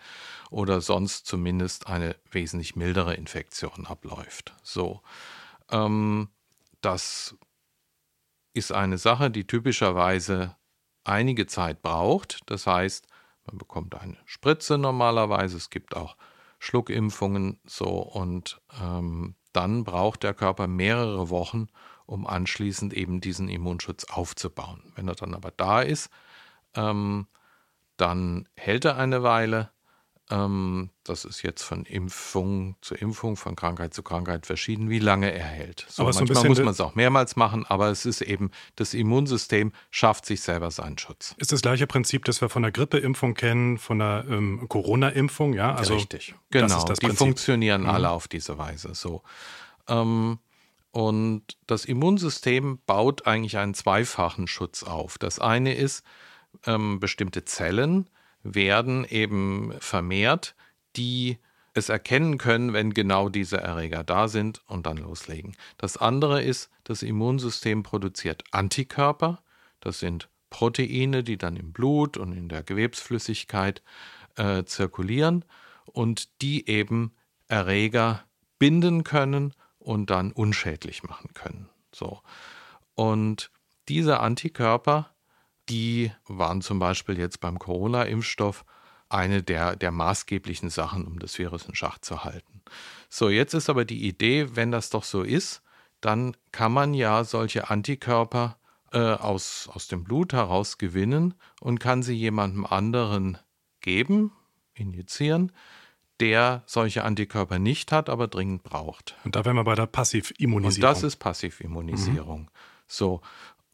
oder 0.50 0.80
sonst 0.80 1.26
zumindest 1.26 1.86
eine 1.86 2.16
wesentlich 2.30 2.74
mildere 2.74 3.14
Infektion 3.14 3.86
abläuft. 3.86 4.54
So, 4.62 5.02
ähm, 5.70 6.28
das 6.80 7.36
ist 8.54 8.72
eine 8.72 8.98
Sache, 8.98 9.30
die 9.30 9.46
typischerweise 9.46 10.56
einige 11.04 11.46
Zeit 11.46 11.82
braucht. 11.82 12.40
Das 12.46 12.66
heißt, 12.66 13.06
man 13.46 13.58
bekommt 13.58 13.94
eine 13.94 14.16
Spritze 14.24 14.78
normalerweise. 14.78 15.56
Es 15.56 15.70
gibt 15.70 15.96
auch 15.96 16.16
Schluckimpfungen 16.58 17.60
so 17.64 17.88
und 17.88 18.60
ähm, 18.80 19.34
dann 19.52 19.84
braucht 19.84 20.22
der 20.22 20.34
Körper 20.34 20.66
mehrere 20.66 21.30
Wochen, 21.30 21.68
um 22.06 22.26
anschließend 22.26 22.92
eben 22.94 23.20
diesen 23.20 23.48
Immunschutz 23.48 24.04
aufzubauen. 24.04 24.92
Wenn 24.96 25.08
er 25.08 25.14
dann 25.14 25.34
aber 25.34 25.50
da 25.50 25.82
ist, 25.82 26.10
ähm, 26.74 27.26
dann 27.96 28.48
hält 28.56 28.84
er 28.84 28.96
eine 28.96 29.22
Weile. 29.22 29.70
Ähm, 30.30 30.88
das 31.04 31.26
ist 31.26 31.42
jetzt 31.42 31.62
von 31.62 31.84
Impfung 31.84 32.76
zu 32.80 32.94
Impfung, 32.94 33.36
von 33.36 33.56
Krankheit 33.56 33.92
zu 33.92 34.02
Krankheit 34.02 34.46
verschieden, 34.46 34.88
wie 34.88 34.98
lange 34.98 35.30
er 35.30 35.44
hält. 35.44 35.84
So, 35.88 36.02
aber 36.02 36.14
manchmal 36.14 36.48
muss 36.48 36.58
man 36.58 36.68
es 36.68 36.80
auch 36.80 36.94
mehrmals 36.94 37.36
machen, 37.36 37.66
aber 37.66 37.88
es 37.88 38.06
ist 38.06 38.22
eben, 38.22 38.50
das 38.76 38.94
Immunsystem 38.94 39.72
schafft 39.90 40.24
sich 40.24 40.40
selber 40.40 40.70
seinen 40.70 40.96
Schutz. 40.96 41.34
Ist 41.36 41.52
das 41.52 41.60
gleiche 41.60 41.86
Prinzip, 41.86 42.24
das 42.24 42.40
wir 42.40 42.48
von 42.48 42.62
der 42.62 42.72
Grippeimpfung 42.72 43.34
kennen, 43.34 43.76
von 43.76 43.98
der 43.98 44.24
ähm, 44.26 44.66
Corona-Impfung, 44.66 45.52
ja? 45.52 45.74
Also, 45.74 45.94
Richtig, 45.94 46.34
genau. 46.50 46.84
die 46.84 47.10
funktionieren 47.10 47.82
mhm. 47.82 47.90
alle 47.90 48.10
auf 48.10 48.26
diese 48.26 48.56
Weise. 48.56 48.94
So. 48.94 49.22
Ähm, 49.88 50.38
und 50.90 51.42
das 51.66 51.84
Immunsystem 51.84 52.78
baut 52.86 53.26
eigentlich 53.26 53.58
einen 53.58 53.74
zweifachen 53.74 54.46
Schutz 54.46 54.84
auf. 54.84 55.18
Das 55.18 55.38
eine 55.38 55.74
ist, 55.74 56.02
ähm, 56.66 56.98
bestimmte 56.98 57.44
Zellen 57.44 58.08
werden 58.44 59.04
eben 59.04 59.72
vermehrt, 59.80 60.54
die 60.96 61.38
es 61.72 61.88
erkennen 61.88 62.38
können, 62.38 62.72
wenn 62.72 62.94
genau 62.94 63.28
diese 63.28 63.56
Erreger 63.56 64.04
da 64.04 64.28
sind 64.28 64.62
und 64.66 64.86
dann 64.86 64.98
loslegen. 64.98 65.56
Das 65.76 65.96
andere 65.96 66.42
ist, 66.42 66.70
das 66.84 67.02
Immunsystem 67.02 67.82
produziert 67.82 68.44
Antikörper. 68.52 69.42
Das 69.80 69.98
sind 69.98 70.28
Proteine, 70.50 71.24
die 71.24 71.36
dann 71.36 71.56
im 71.56 71.72
Blut 71.72 72.16
und 72.16 72.32
in 72.32 72.48
der 72.48 72.62
Gewebsflüssigkeit 72.62 73.82
äh, 74.36 74.62
zirkulieren 74.64 75.44
und 75.86 76.40
die 76.42 76.68
eben 76.68 77.12
Erreger 77.48 78.24
binden 78.60 79.02
können 79.02 79.52
und 79.78 80.10
dann 80.10 80.30
unschädlich 80.30 81.02
machen 81.02 81.34
können. 81.34 81.68
So. 81.92 82.20
Und 82.94 83.50
diese 83.88 84.20
Antikörper, 84.20 85.10
die 85.68 86.12
waren 86.26 86.60
zum 86.62 86.78
Beispiel 86.78 87.18
jetzt 87.18 87.40
beim 87.40 87.58
Corona-Impfstoff 87.58 88.64
eine 89.08 89.42
der, 89.42 89.76
der 89.76 89.90
maßgeblichen 89.90 90.70
Sachen, 90.70 91.06
um 91.06 91.18
das 91.18 91.38
Virus 91.38 91.66
in 91.66 91.74
Schach 91.74 91.98
zu 91.98 92.24
halten. 92.24 92.62
So, 93.08 93.28
jetzt 93.28 93.54
ist 93.54 93.70
aber 93.70 93.84
die 93.84 94.06
Idee, 94.06 94.56
wenn 94.56 94.70
das 94.70 94.90
doch 94.90 95.04
so 95.04 95.22
ist, 95.22 95.62
dann 96.00 96.36
kann 96.52 96.72
man 96.72 96.94
ja 96.94 97.24
solche 97.24 97.70
Antikörper 97.70 98.58
äh, 98.92 98.98
aus, 98.98 99.68
aus 99.72 99.88
dem 99.88 100.04
Blut 100.04 100.32
heraus 100.32 100.78
gewinnen 100.78 101.34
und 101.60 101.80
kann 101.80 102.02
sie 102.02 102.14
jemandem 102.14 102.66
anderen 102.66 103.38
geben, 103.80 104.32
injizieren, 104.74 105.52
der 106.20 106.62
solche 106.66 107.04
Antikörper 107.04 107.58
nicht 107.58 107.92
hat, 107.92 108.08
aber 108.08 108.28
dringend 108.28 108.62
braucht. 108.62 109.16
Und 109.24 109.36
da 109.36 109.44
wären 109.44 109.56
wir 109.56 109.64
bei 109.64 109.74
der 109.74 109.86
Passivimmunisierung. 109.86 110.88
Und 110.88 110.96
das 110.96 111.02
ist 111.02 111.16
Passivimmunisierung. 111.16 112.42
Mhm. 112.42 112.48
So, 112.86 113.20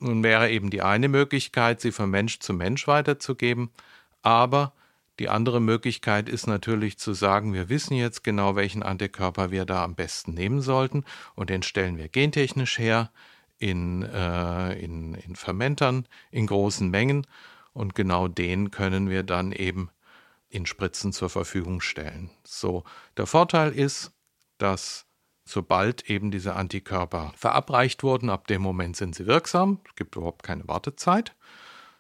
nun 0.01 0.23
wäre 0.23 0.51
eben 0.51 0.71
die 0.71 0.83
eine 0.83 1.09
Möglichkeit, 1.09 1.81
sie 1.81 1.93
von 1.93 2.11
Mensch 2.11 2.41
zu 2.41 2.53
Mensch 2.53 2.87
weiterzugeben, 2.87 3.71
aber 4.23 4.73
die 5.19 5.29
andere 5.29 5.61
Möglichkeit 5.61 6.31
ist 6.31 6.47
natürlich 6.47 6.99
zu 6.99 7.13
sagen, 7.13 7.53
wir 7.53 7.69
wissen 7.69 7.95
jetzt 7.95 8.25
genau, 8.25 8.57
welchen 8.57 8.83
Antikörper 8.83 9.51
wir 9.51 9.67
da 9.67 9.85
am 9.85 9.95
besten 9.95 10.33
nehmen 10.33 10.63
sollten 10.63 11.05
und 11.35 11.51
den 11.51 11.63
stellen 11.63 11.99
wir 11.99 12.09
gentechnisch 12.09 12.79
her 12.79 13.11
in, 13.59 14.03
äh, 14.03 14.73
in, 14.83 15.15
in 15.15 15.37
Fermentern 15.37 16.09
in 16.31 16.47
großen 16.47 16.89
Mengen 16.89 17.27
und 17.75 17.95
genau 17.95 18.29
den 18.29 18.71
können 18.71 19.11
wir 19.11 19.23
dann 19.23 19.53
eben 19.53 19.91
in 20.49 20.65
Spritzen 20.65 21.13
zur 21.13 21.29
Verfügung 21.29 21.83
stellen. 21.83 22.31
So, 22.43 22.85
der 23.19 23.27
Vorteil 23.27 23.73
ist, 23.73 24.13
dass 24.57 25.07
sobald 25.45 26.09
eben 26.09 26.31
diese 26.31 26.55
Antikörper 26.55 27.33
verabreicht 27.37 28.03
wurden, 28.03 28.31
ab 28.31 28.47
dem 28.47 28.63
Moment 28.63 28.97
sind 28.97 29.15
sie 29.15 29.27
wirksam. 29.27 29.81
Es 29.89 29.97
gibt 29.97 30.17
überhaupt 30.17 30.43
keine 30.43 30.67
Wartezeit. 30.69 31.35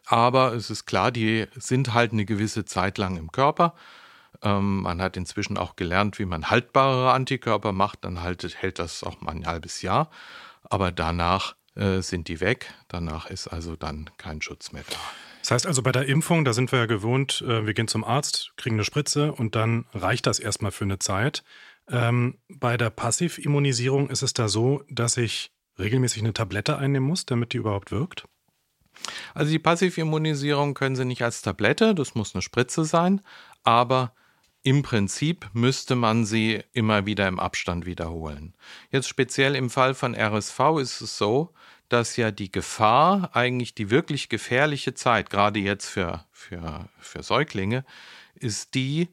Aber 0.06 0.54
es 0.54 0.70
ist 0.70 0.86
klar, 0.86 1.10
die 1.12 1.46
sind 1.54 1.94
halt 1.94 2.12
eine 2.12 2.24
gewisse 2.24 2.64
Zeit 2.64 2.98
lang 2.98 3.16
im 3.16 3.30
Körper. 3.30 3.74
Ähm, 4.42 4.82
man 4.82 5.00
hat 5.00 5.16
inzwischen 5.16 5.56
auch 5.56 5.76
gelernt, 5.76 6.18
wie 6.18 6.24
man 6.24 6.50
haltbare 6.50 7.12
Antikörper 7.12 7.72
macht. 7.72 8.04
Dann 8.04 8.22
halt, 8.22 8.42
hält 8.60 8.78
das 8.78 9.04
auch 9.04 9.20
mal 9.20 9.32
ein 9.32 9.46
halbes 9.46 9.82
Jahr. 9.82 10.10
Aber 10.64 10.92
danach 10.92 11.54
äh, 11.76 12.00
sind 12.00 12.28
die 12.28 12.40
weg. 12.40 12.72
Danach 12.88 13.26
ist 13.26 13.48
also 13.48 13.76
dann 13.76 14.10
kein 14.16 14.42
Schutz 14.42 14.72
mehr 14.72 14.84
da. 14.88 14.96
Das 15.40 15.50
heißt 15.52 15.66
also 15.66 15.82
bei 15.82 15.92
der 15.92 16.06
Impfung, 16.06 16.44
da 16.44 16.52
sind 16.52 16.70
wir 16.70 16.80
ja 16.80 16.86
gewohnt, 16.86 17.42
äh, 17.46 17.66
wir 17.66 17.74
gehen 17.74 17.88
zum 17.88 18.04
Arzt, 18.04 18.52
kriegen 18.56 18.76
eine 18.76 18.84
Spritze 18.84 19.32
und 19.32 19.54
dann 19.54 19.86
reicht 19.94 20.26
das 20.26 20.38
erstmal 20.38 20.70
für 20.70 20.84
eine 20.84 20.98
Zeit. 20.98 21.44
Ähm, 21.90 22.38
bei 22.48 22.76
der 22.76 22.90
Passivimmunisierung 22.90 24.10
ist 24.10 24.22
es 24.22 24.32
da 24.32 24.48
so, 24.48 24.84
dass 24.88 25.16
ich 25.16 25.52
regelmäßig 25.78 26.22
eine 26.22 26.32
Tablette 26.32 26.78
einnehmen 26.78 27.08
muss, 27.08 27.26
damit 27.26 27.52
die 27.52 27.58
überhaupt 27.58 27.90
wirkt? 27.90 28.26
Also 29.34 29.50
die 29.50 29.58
Passivimmunisierung 29.58 30.74
können 30.74 30.96
Sie 30.96 31.04
nicht 31.04 31.22
als 31.22 31.42
Tablette, 31.42 31.94
das 31.94 32.14
muss 32.14 32.34
eine 32.34 32.42
Spritze 32.42 32.84
sein, 32.84 33.22
aber 33.62 34.14
im 34.62 34.82
Prinzip 34.82 35.48
müsste 35.54 35.94
man 35.94 36.26
sie 36.26 36.62
immer 36.72 37.06
wieder 37.06 37.26
im 37.28 37.40
Abstand 37.40 37.86
wiederholen. 37.86 38.54
Jetzt 38.90 39.08
speziell 39.08 39.56
im 39.56 39.70
Fall 39.70 39.94
von 39.94 40.14
RSV 40.14 40.60
ist 40.80 41.00
es 41.00 41.16
so, 41.16 41.54
dass 41.88 42.16
ja 42.16 42.30
die 42.30 42.52
Gefahr, 42.52 43.34
eigentlich 43.34 43.74
die 43.74 43.90
wirklich 43.90 44.28
gefährliche 44.28 44.92
Zeit, 44.94 45.30
gerade 45.30 45.60
jetzt 45.60 45.86
für, 45.86 46.26
für, 46.30 46.88
für 46.98 47.22
Säuglinge, 47.22 47.84
ist 48.34 48.74
die 48.74 49.08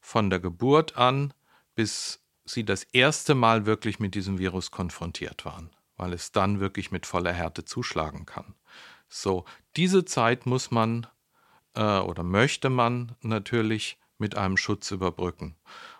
von 0.00 0.30
der 0.30 0.40
Geburt 0.40 0.96
an, 0.96 1.34
bis 1.76 2.20
sie 2.44 2.64
das 2.64 2.82
erste 2.82 3.36
Mal 3.36 3.66
wirklich 3.66 4.00
mit 4.00 4.16
diesem 4.16 4.38
Virus 4.38 4.72
konfrontiert 4.72 5.44
waren, 5.44 5.70
weil 5.96 6.12
es 6.12 6.32
dann 6.32 6.58
wirklich 6.58 6.90
mit 6.90 7.06
voller 7.06 7.32
Härte 7.32 7.64
zuschlagen 7.64 8.26
kann. 8.26 8.56
So, 9.08 9.44
diese 9.76 10.04
Zeit 10.04 10.46
muss 10.46 10.72
man 10.72 11.06
äh, 11.74 11.98
oder 12.00 12.24
möchte 12.24 12.68
man 12.68 13.14
natürlich 13.20 13.98
mit 14.18 14.36
einem 14.36 14.56
Schutz 14.56 14.90
überbrücken. 14.90 15.54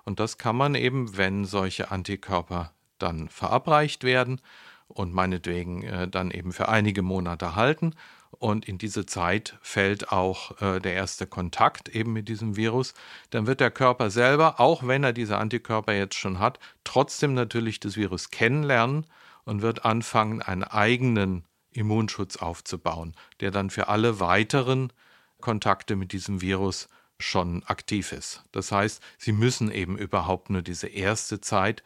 Und 0.04 0.18
das 0.18 0.38
kann 0.38 0.56
man 0.56 0.74
eben, 0.74 1.16
wenn 1.16 1.44
solche 1.44 1.92
Antikörper 1.92 2.72
dann 2.98 3.28
verabreicht 3.28 4.02
werden, 4.02 4.40
und 4.88 5.12
meinetwegen 5.12 5.82
äh, 5.82 6.08
dann 6.08 6.30
eben 6.30 6.52
für 6.52 6.68
einige 6.68 7.02
Monate 7.02 7.56
halten. 7.56 7.94
Und 8.38 8.68
in 8.68 8.78
diese 8.78 9.06
Zeit 9.06 9.56
fällt 9.62 10.12
auch 10.12 10.60
äh, 10.60 10.80
der 10.80 10.94
erste 10.94 11.26
Kontakt 11.26 11.88
eben 11.88 12.12
mit 12.12 12.28
diesem 12.28 12.56
Virus. 12.56 12.94
Dann 13.30 13.46
wird 13.46 13.60
der 13.60 13.70
Körper 13.70 14.10
selber, 14.10 14.60
auch 14.60 14.86
wenn 14.86 15.04
er 15.04 15.12
diese 15.12 15.38
Antikörper 15.38 15.94
jetzt 15.94 16.16
schon 16.16 16.38
hat, 16.38 16.58
trotzdem 16.84 17.34
natürlich 17.34 17.80
das 17.80 17.96
Virus 17.96 18.30
kennenlernen 18.30 19.06
und 19.44 19.62
wird 19.62 19.84
anfangen, 19.84 20.42
einen 20.42 20.64
eigenen 20.64 21.44
Immunschutz 21.70 22.36
aufzubauen, 22.36 23.14
der 23.40 23.50
dann 23.50 23.70
für 23.70 23.88
alle 23.88 24.20
weiteren 24.20 24.92
Kontakte 25.40 25.96
mit 25.96 26.12
diesem 26.12 26.40
Virus 26.40 26.88
schon 27.18 27.62
aktiv 27.64 28.12
ist. 28.12 28.44
Das 28.52 28.72
heißt, 28.72 29.02
sie 29.18 29.32
müssen 29.32 29.70
eben 29.70 29.96
überhaupt 29.96 30.50
nur 30.50 30.62
diese 30.62 30.88
erste 30.88 31.40
Zeit 31.40 31.82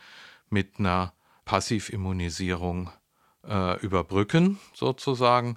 mit 0.49 0.79
einer 0.79 1.13
Passivimmunisierung 1.45 2.91
äh, 3.47 3.79
überbrücken, 3.81 4.59
sozusagen. 4.75 5.57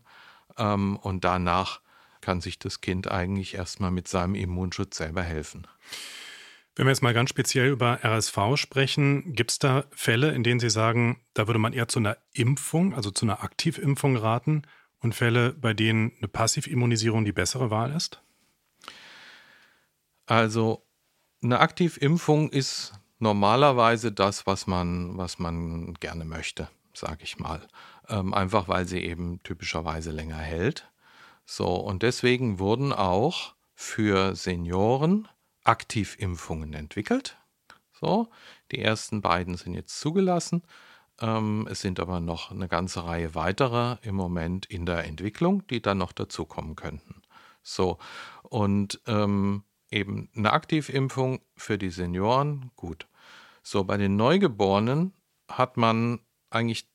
Ähm, 0.57 0.97
und 0.97 1.23
danach 1.23 1.81
kann 2.21 2.41
sich 2.41 2.57
das 2.59 2.81
Kind 2.81 3.11
eigentlich 3.11 3.55
erstmal 3.55 3.91
mit 3.91 4.07
seinem 4.07 4.35
Immunschutz 4.35 4.97
selber 4.97 5.23
helfen. 5.23 5.67
Wenn 6.75 6.87
wir 6.87 6.91
jetzt 6.91 7.03
mal 7.03 7.13
ganz 7.13 7.29
speziell 7.29 7.69
über 7.69 7.99
RSV 8.03 8.55
sprechen, 8.55 9.33
gibt 9.33 9.51
es 9.51 9.59
da 9.59 9.83
Fälle, 9.91 10.31
in 10.31 10.43
denen 10.43 10.59
Sie 10.59 10.71
sagen, 10.71 11.21
da 11.35 11.47
würde 11.47 11.59
man 11.59 11.73
eher 11.73 11.87
zu 11.87 11.99
einer 11.99 12.17
Impfung, 12.33 12.95
also 12.95 13.11
zu 13.11 13.25
einer 13.25 13.43
Aktivimpfung 13.43 14.17
raten 14.17 14.63
und 14.99 15.13
Fälle, 15.13 15.53
bei 15.53 15.73
denen 15.73 16.13
eine 16.17 16.27
Passivimmunisierung 16.27 17.25
die 17.25 17.31
bessere 17.31 17.69
Wahl 17.69 17.91
ist? 17.91 18.21
Also 20.25 20.83
eine 21.43 21.59
Aktivimpfung 21.59 22.49
ist 22.49 22.93
normalerweise 23.19 24.11
das, 24.11 24.47
was 24.47 24.65
man, 24.65 25.17
was 25.17 25.37
man 25.37 25.93
gerne 25.95 26.25
möchte, 26.25 26.69
sage 26.93 27.23
ich 27.23 27.37
mal. 27.37 27.67
Ähm, 28.09 28.33
einfach 28.33 28.67
weil 28.67 28.85
sie 28.85 28.99
eben 28.99 29.41
typischerweise 29.43 30.11
länger 30.11 30.37
hält. 30.37 30.91
So, 31.45 31.75
und 31.75 32.03
deswegen 32.03 32.59
wurden 32.59 32.93
auch 32.93 33.55
für 33.73 34.35
Senioren 34.35 35.27
Aktivimpfungen 35.63 36.73
entwickelt. 36.73 37.37
So, 37.99 38.29
die 38.71 38.79
ersten 38.79 39.21
beiden 39.21 39.55
sind 39.55 39.73
jetzt 39.73 39.99
zugelassen. 39.99 40.63
Ähm, 41.21 41.67
es 41.69 41.81
sind 41.81 41.99
aber 41.99 42.19
noch 42.19 42.51
eine 42.51 42.67
ganze 42.67 43.05
Reihe 43.05 43.35
weiterer 43.35 43.99
im 44.01 44.15
Moment 44.15 44.65
in 44.65 44.85
der 44.85 45.05
Entwicklung, 45.05 45.65
die 45.67 45.81
dann 45.81 45.99
noch 45.99 46.11
dazukommen 46.11 46.75
könnten. 46.75 47.21
So, 47.61 47.97
und 48.43 48.99
ähm, 49.07 49.63
eben 49.89 50.29
eine 50.35 50.51
Aktivimpfung 50.51 51.39
für 51.55 51.77
die 51.77 51.91
Senioren, 51.91 52.71
gut. 52.75 53.07
So, 53.61 53.83
bei 53.85 53.95
den 53.95 54.17
Neugeborenen 54.17 55.13
hat 55.47 55.77
man 55.77 56.19
eigentlich 56.49 56.89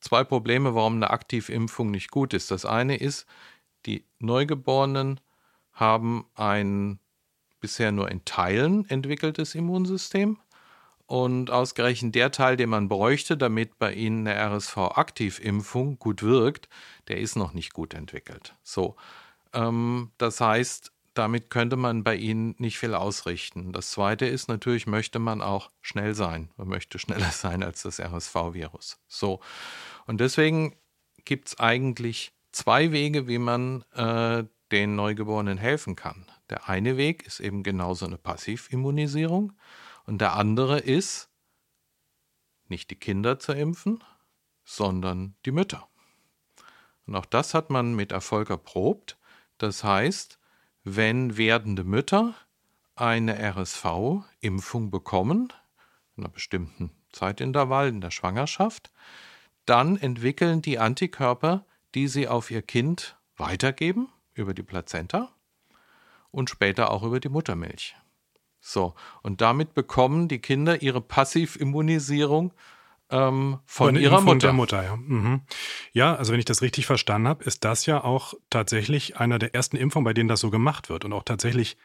zwei 0.00 0.24
Probleme, 0.24 0.74
warum 0.74 0.96
eine 0.96 1.10
Aktivimpfung 1.10 1.90
nicht 1.90 2.10
gut 2.10 2.34
ist. 2.34 2.50
Das 2.50 2.64
eine 2.64 2.96
ist, 2.96 3.26
die 3.86 4.04
Neugeborenen 4.18 5.20
haben 5.72 6.26
ein 6.34 6.98
bisher 7.60 7.92
nur 7.92 8.10
in 8.10 8.24
Teilen 8.24 8.88
entwickeltes 8.88 9.54
Immunsystem. 9.54 10.38
Und 11.06 11.50
ausgerechnet 11.50 12.14
der 12.14 12.30
Teil, 12.30 12.56
den 12.56 12.70
man 12.70 12.88
bräuchte, 12.88 13.36
damit 13.36 13.80
bei 13.80 13.92
Ihnen 13.92 14.28
eine 14.28 14.38
RSV-Aktivimpfung 14.38 15.98
gut 15.98 16.22
wirkt, 16.22 16.68
der 17.08 17.18
ist 17.18 17.34
noch 17.34 17.52
nicht 17.52 17.72
gut 17.72 17.94
entwickelt. 17.94 18.54
So, 18.62 18.94
ähm, 19.52 20.12
das 20.18 20.40
heißt, 20.40 20.92
damit 21.14 21.50
könnte 21.50 21.76
man 21.76 22.04
bei 22.04 22.14
Ihnen 22.16 22.54
nicht 22.58 22.78
viel 22.78 22.94
ausrichten. 22.94 23.72
Das 23.72 23.90
Zweite 23.90 24.26
ist 24.26 24.48
natürlich, 24.48 24.86
möchte 24.86 25.18
man 25.18 25.42
auch 25.42 25.70
schnell 25.80 26.14
sein. 26.14 26.50
Man 26.56 26.68
möchte 26.68 26.98
schneller 26.98 27.30
sein 27.32 27.62
als 27.62 27.82
das 27.82 28.00
RSV-Virus. 28.00 28.98
So, 29.08 29.40
und 30.06 30.20
deswegen 30.20 30.76
gibt 31.24 31.48
es 31.48 31.58
eigentlich 31.58 32.32
zwei 32.52 32.92
Wege, 32.92 33.28
wie 33.28 33.38
man 33.38 33.82
äh, 33.92 34.44
den 34.72 34.94
Neugeborenen 34.94 35.58
helfen 35.58 35.96
kann. 35.96 36.26
Der 36.48 36.68
eine 36.68 36.96
Weg 36.96 37.26
ist 37.26 37.40
eben 37.40 37.62
genauso 37.62 38.06
eine 38.06 38.18
Passivimmunisierung 38.18 39.52
und 40.06 40.20
der 40.20 40.34
andere 40.34 40.78
ist, 40.78 41.28
nicht 42.68 42.90
die 42.90 42.96
Kinder 42.96 43.38
zu 43.38 43.52
impfen, 43.52 44.02
sondern 44.64 45.34
die 45.44 45.50
Mütter. 45.50 45.88
Und 47.06 47.16
auch 47.16 47.26
das 47.26 47.54
hat 47.54 47.70
man 47.70 47.94
mit 47.94 48.12
Erfolg 48.12 48.50
erprobt. 48.50 49.18
Das 49.58 49.82
heißt, 49.82 50.39
wenn 50.84 51.36
werdende 51.36 51.84
Mütter 51.84 52.34
eine 52.94 53.38
RSV-Impfung 53.38 54.90
bekommen, 54.90 55.52
in 56.16 56.24
einer 56.24 56.32
bestimmten 56.32 56.90
Zeitintervall 57.12 57.88
in 57.88 58.00
der 58.00 58.10
Schwangerschaft, 58.10 58.90
dann 59.66 59.96
entwickeln 59.96 60.62
die 60.62 60.78
Antikörper, 60.78 61.64
die 61.94 62.08
sie 62.08 62.28
auf 62.28 62.50
ihr 62.50 62.62
Kind 62.62 63.16
weitergeben 63.36 64.08
über 64.34 64.54
die 64.54 64.62
Plazenta 64.62 65.32
und 66.30 66.50
später 66.50 66.90
auch 66.90 67.02
über 67.02 67.20
die 67.20 67.28
Muttermilch. 67.28 67.96
So, 68.60 68.94
und 69.22 69.40
damit 69.40 69.74
bekommen 69.74 70.28
die 70.28 70.40
Kinder 70.40 70.82
ihre 70.82 71.00
Passivimmunisierung 71.00 72.52
ähm, 73.10 73.58
von 73.66 73.96
ihrer 73.96 74.18
Impfung 74.18 74.34
Mutter. 74.34 74.46
Der 74.46 74.52
Mutter 74.52 74.82
ja. 74.84 74.96
Mhm. 74.96 75.42
ja, 75.92 76.14
also 76.14 76.32
wenn 76.32 76.38
ich 76.38 76.44
das 76.44 76.62
richtig 76.62 76.86
verstanden 76.86 77.28
habe, 77.28 77.44
ist 77.44 77.64
das 77.64 77.86
ja 77.86 78.02
auch 78.02 78.34
tatsächlich 78.50 79.18
einer 79.18 79.38
der 79.38 79.54
ersten 79.54 79.76
Impfungen, 79.76 80.04
bei 80.04 80.14
denen 80.14 80.28
das 80.28 80.40
so 80.40 80.50
gemacht 80.50 80.88
wird 80.88 81.04
und 81.04 81.12
auch 81.12 81.24
tatsächlich 81.24 81.76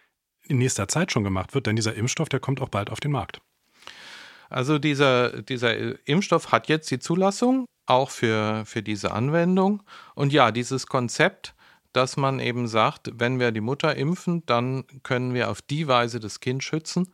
in 0.47 0.57
nächster 0.57 0.87
Zeit 0.87 1.11
schon 1.11 1.23
gemacht 1.23 1.55
wird, 1.55 1.67
denn 1.67 1.75
dieser 1.75 1.95
Impfstoff, 1.95 2.29
der 2.29 2.39
kommt 2.39 2.61
auch 2.61 2.69
bald 2.69 2.91
auf 2.91 2.99
den 2.99 3.11
Markt. 3.11 3.41
Also 4.49 4.77
dieser, 4.77 5.41
dieser 5.41 6.07
Impfstoff 6.07 6.51
hat 6.51 6.67
jetzt 6.67 6.89
die 6.91 6.99
Zulassung, 6.99 7.65
auch 7.87 8.11
für, 8.11 8.63
für 8.65 8.83
diese 8.83 9.11
Anwendung. 9.11 9.81
Und 10.13 10.33
ja, 10.33 10.51
dieses 10.51 10.85
Konzept 10.85 11.55
dass 11.95 12.17
man 12.17 12.39
eben 12.39 12.67
sagt, 12.67 13.11
wenn 13.13 13.39
wir 13.39 13.51
die 13.51 13.61
Mutter 13.61 13.95
impfen, 13.95 14.45
dann 14.45 14.83
können 15.03 15.33
wir 15.33 15.49
auf 15.49 15.61
die 15.61 15.87
Weise 15.87 16.19
das 16.19 16.41
Kind 16.41 16.61
schützen. 16.61 17.13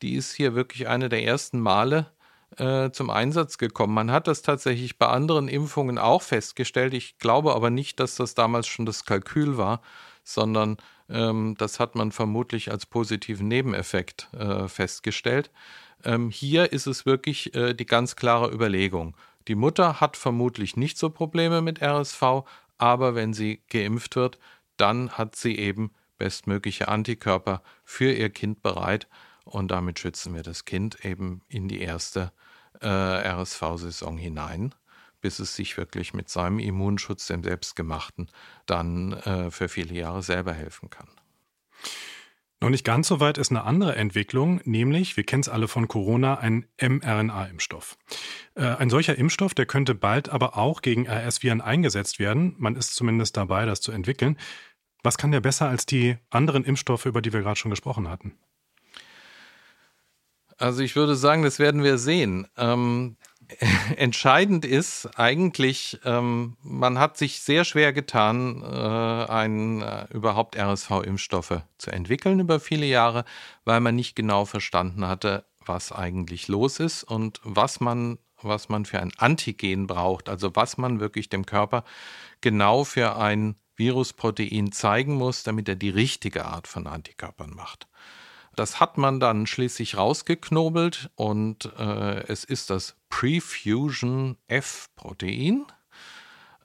Die 0.00 0.14
ist 0.14 0.32
hier 0.32 0.54
wirklich 0.54 0.88
eine 0.88 1.10
der 1.10 1.22
ersten 1.22 1.60
Male 1.60 2.11
äh, 2.58 2.90
zum 2.90 3.10
Einsatz 3.10 3.58
gekommen. 3.58 3.94
Man 3.94 4.10
hat 4.10 4.26
das 4.26 4.42
tatsächlich 4.42 4.98
bei 4.98 5.08
anderen 5.08 5.48
Impfungen 5.48 5.98
auch 5.98 6.22
festgestellt. 6.22 6.94
Ich 6.94 7.18
glaube 7.18 7.54
aber 7.54 7.70
nicht, 7.70 8.00
dass 8.00 8.16
das 8.16 8.34
damals 8.34 8.66
schon 8.66 8.86
das 8.86 9.04
Kalkül 9.04 9.56
war, 9.56 9.80
sondern 10.24 10.76
ähm, 11.08 11.54
das 11.58 11.80
hat 11.80 11.94
man 11.94 12.12
vermutlich 12.12 12.70
als 12.70 12.86
positiven 12.86 13.48
Nebeneffekt 13.48 14.28
äh, 14.34 14.68
festgestellt. 14.68 15.50
Ähm, 16.04 16.30
hier 16.30 16.72
ist 16.72 16.86
es 16.86 17.06
wirklich 17.06 17.54
äh, 17.54 17.74
die 17.74 17.86
ganz 17.86 18.16
klare 18.16 18.52
Überlegung. 18.52 19.16
Die 19.48 19.54
Mutter 19.54 20.00
hat 20.00 20.16
vermutlich 20.16 20.76
nicht 20.76 20.98
so 20.98 21.10
Probleme 21.10 21.62
mit 21.62 21.82
RSV, 21.82 22.44
aber 22.78 23.14
wenn 23.14 23.32
sie 23.32 23.62
geimpft 23.68 24.16
wird, 24.16 24.38
dann 24.76 25.12
hat 25.12 25.36
sie 25.36 25.56
eben 25.58 25.92
bestmögliche 26.18 26.88
Antikörper 26.88 27.62
für 27.84 28.12
ihr 28.12 28.30
Kind 28.30 28.62
bereit 28.62 29.08
und 29.44 29.70
damit 29.70 29.98
schützen 29.98 30.34
wir 30.34 30.42
das 30.42 30.64
Kind 30.64 31.04
eben 31.04 31.42
in 31.48 31.68
die 31.68 31.80
erste 31.80 32.32
äh, 32.80 32.88
RSV-Saison 32.88 34.16
hinein, 34.16 34.74
bis 35.20 35.38
es 35.38 35.54
sich 35.54 35.76
wirklich 35.76 36.14
mit 36.14 36.28
seinem 36.28 36.58
Immunschutz, 36.58 37.26
dem 37.26 37.42
selbstgemachten, 37.42 38.30
dann 38.66 39.12
äh, 39.12 39.50
für 39.50 39.68
viele 39.68 39.94
Jahre 39.94 40.22
selber 40.22 40.52
helfen 40.52 40.90
kann. 40.90 41.08
Noch 42.62 42.70
nicht 42.70 42.84
ganz 42.84 43.08
so 43.08 43.18
weit 43.18 43.38
ist 43.38 43.50
eine 43.50 43.64
andere 43.64 43.96
Entwicklung, 43.96 44.60
nämlich, 44.62 45.16
wir 45.16 45.24
kennen 45.24 45.40
es 45.40 45.48
alle 45.48 45.66
von 45.66 45.88
Corona, 45.88 46.36
ein 46.36 46.66
mRNA-Impfstoff. 46.80 47.98
Äh, 48.54 48.62
ein 48.62 48.88
solcher 48.88 49.18
Impfstoff, 49.18 49.52
der 49.52 49.66
könnte 49.66 49.96
bald 49.96 50.28
aber 50.28 50.56
auch 50.56 50.80
gegen 50.80 51.08
RS-Viren 51.08 51.60
eingesetzt 51.60 52.20
werden. 52.20 52.54
Man 52.58 52.76
ist 52.76 52.94
zumindest 52.94 53.36
dabei, 53.36 53.66
das 53.66 53.80
zu 53.80 53.90
entwickeln. 53.90 54.38
Was 55.02 55.18
kann 55.18 55.32
der 55.32 55.40
besser 55.40 55.68
als 55.68 55.86
die 55.86 56.18
anderen 56.30 56.62
Impfstoffe, 56.62 57.06
über 57.06 57.20
die 57.20 57.32
wir 57.32 57.40
gerade 57.40 57.56
schon 57.56 57.72
gesprochen 57.72 58.08
hatten? 58.08 58.38
Also 60.58 60.82
ich 60.82 60.96
würde 60.96 61.16
sagen, 61.16 61.42
das 61.42 61.58
werden 61.58 61.82
wir 61.82 61.98
sehen. 61.98 62.46
Ähm, 62.56 63.16
entscheidend 63.96 64.64
ist 64.64 65.08
eigentlich, 65.18 66.00
ähm, 66.04 66.56
man 66.62 66.98
hat 66.98 67.16
sich 67.16 67.40
sehr 67.40 67.64
schwer 67.64 67.92
getan, 67.92 68.62
äh, 68.62 68.66
einen, 69.30 69.82
äh, 69.82 70.06
überhaupt 70.10 70.56
RSV-Impfstoffe 70.56 71.62
zu 71.78 71.90
entwickeln 71.90 72.40
über 72.40 72.60
viele 72.60 72.86
Jahre, 72.86 73.24
weil 73.64 73.80
man 73.80 73.96
nicht 73.96 74.14
genau 74.14 74.44
verstanden 74.44 75.06
hatte, 75.06 75.44
was 75.64 75.92
eigentlich 75.92 76.48
los 76.48 76.80
ist 76.80 77.04
und 77.04 77.40
was 77.44 77.80
man, 77.80 78.18
was 78.40 78.68
man 78.68 78.84
für 78.84 79.00
ein 79.00 79.12
Antigen 79.18 79.86
braucht, 79.86 80.28
also 80.28 80.54
was 80.54 80.76
man 80.78 81.00
wirklich 81.00 81.28
dem 81.28 81.46
Körper 81.46 81.84
genau 82.40 82.84
für 82.84 83.16
ein 83.16 83.56
Virusprotein 83.76 84.72
zeigen 84.72 85.14
muss, 85.14 85.42
damit 85.44 85.68
er 85.68 85.76
die 85.76 85.90
richtige 85.90 86.44
Art 86.44 86.68
von 86.68 86.86
Antikörpern 86.86 87.50
macht. 87.50 87.88
Das 88.56 88.80
hat 88.80 88.98
man 88.98 89.20
dann 89.20 89.46
schließlich 89.46 89.96
rausgeknobelt 89.96 91.10
und 91.14 91.72
äh, 91.78 92.22
es 92.26 92.44
ist 92.44 92.70
das 92.70 92.96
Prefusion 93.08 94.36
F-Protein. 94.48 95.66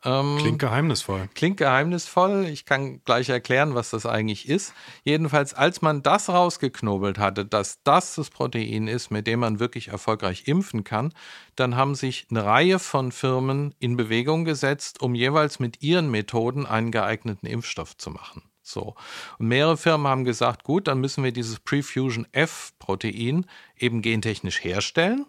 Ähm, 0.04 0.38
klingt 0.40 0.60
geheimnisvoll. 0.60 1.28
Klingt 1.34 1.58
geheimnisvoll. 1.58 2.46
Ich 2.46 2.66
kann 2.66 3.02
gleich 3.04 3.30
erklären, 3.30 3.74
was 3.76 3.90
das 3.90 4.06
eigentlich 4.06 4.48
ist. 4.48 4.74
Jedenfalls, 5.04 5.54
als 5.54 5.82
man 5.82 6.04
das 6.04 6.30
rausgeknobelt 6.30 7.18
hatte, 7.18 7.46
dass 7.46 7.82
das 7.84 8.16
das 8.16 8.30
Protein 8.30 8.88
ist, 8.88 9.10
mit 9.10 9.28
dem 9.28 9.40
man 9.40 9.60
wirklich 9.60 9.90
erfolgreich 9.90 10.48
impfen 10.48 10.84
kann, 10.84 11.14
dann 11.56 11.76
haben 11.76 11.96
sich 11.96 12.28
eine 12.30 12.46
Reihe 12.46 12.80
von 12.80 13.12
Firmen 13.12 13.74
in 13.80 13.98
Bewegung 13.98 14.46
gesetzt, 14.46 15.02
um 15.02 15.16
jeweils 15.16 15.60
mit 15.60 15.82
ihren 15.82 16.10
Methoden 16.12 16.66
einen 16.66 16.92
geeigneten 16.92 17.48
Impfstoff 17.48 17.98
zu 17.98 18.12
machen. 18.12 18.44
So. 18.68 18.96
Und 19.40 19.48
mehrere 19.48 19.78
Firmen 19.78 20.08
haben 20.08 20.26
gesagt, 20.26 20.64
gut, 20.64 20.88
dann 20.88 21.00
müssen 21.00 21.24
wir 21.24 21.32
dieses 21.32 21.60
Prefusion 21.60 22.28
F-Protein 22.34 23.46
eben 23.78 24.02
gentechnisch 24.02 24.64
herstellen. 24.64 25.26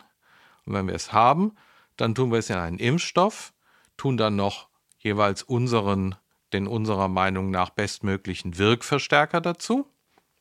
Und 0.67 0.75
wenn 0.75 0.87
wir 0.87 0.95
es 0.95 1.13
haben, 1.13 1.53
dann 1.97 2.15
tun 2.15 2.31
wir 2.31 2.39
es 2.39 2.51
in 2.51 2.57
einen 2.57 2.79
Impfstoff, 2.79 3.53
tun 3.97 4.17
dann 4.17 4.37
noch 4.37 4.69
jeweils 4.99 5.43
unseren, 5.43 6.17
den 6.53 6.67
unserer 6.67 7.09
Meinung 7.09 7.51
nach 7.51 7.71
bestmöglichen 7.71 8.59
Wirkverstärker 8.59 9.41
dazu, 9.41 9.87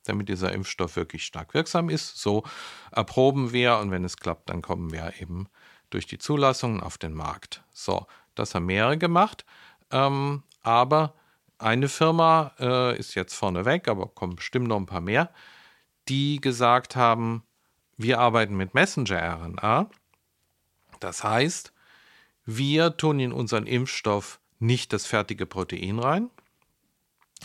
damit 0.06 0.30
dieser 0.30 0.52
Impfstoff 0.52 0.96
wirklich 0.96 1.24
stark 1.24 1.54
wirksam 1.54 1.90
ist. 1.90 2.18
So 2.18 2.44
erproben 2.92 3.54
wir 3.54 3.78
und 3.78 3.92
wenn 3.92 4.04
es 4.04 4.18
klappt, 4.18 4.50
dann 4.50 4.62
kommen 4.62 4.92
wir 4.92 5.14
eben 5.20 5.48
durch 5.90 6.08
die 6.08 6.18
Zulassungen 6.18 6.82
auf 6.82 6.98
den 6.98 7.14
Markt. 7.14 7.64
So, 7.72 8.08
das 8.36 8.56
haben 8.56 8.66
mehrere 8.66 8.98
gemacht, 8.98 9.46
ähm, 9.92 10.44
aber 10.62 11.14
eine 11.60 11.90
Firma 11.90 12.54
äh, 12.60 12.98
ist 12.98 13.16
jetzt 13.16 13.34
vorne 13.34 13.66
weg, 13.66 13.88
aber 13.88 14.08
kommen 14.08 14.36
bestimmt 14.36 14.68
noch 14.68 14.78
ein 14.78 14.86
paar 14.86 15.02
mehr, 15.02 15.32
die 16.08 16.40
gesagt 16.40 16.96
haben, 16.96 17.44
wir 17.98 18.20
arbeiten 18.20 18.56
mit 18.56 18.74
Messenger-RNA. 18.74 19.90
Das 21.00 21.24
heißt, 21.24 21.74
wir 22.46 22.96
tun 22.96 23.20
in 23.20 23.32
unseren 23.32 23.66
Impfstoff 23.66 24.40
nicht 24.60 24.94
das 24.94 25.06
fertige 25.06 25.46
Protein 25.46 26.00
rein, 26.00 26.30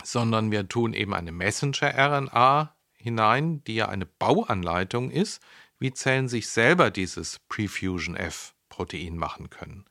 sondern 0.03 0.51
wir 0.51 0.67
tun 0.67 0.93
eben 0.93 1.13
eine 1.13 1.31
Messenger-RNA 1.31 2.75
hinein, 2.93 3.63
die 3.65 3.75
ja 3.75 3.89
eine 3.89 4.05
Bauanleitung 4.05 5.11
ist, 5.11 5.41
wie 5.79 5.93
Zellen 5.93 6.29
sich 6.29 6.47
selber 6.47 6.91
dieses 6.91 7.39
Prefusion 7.49 8.15
F-Protein 8.15 9.17
machen 9.17 9.49
können. 9.49 9.85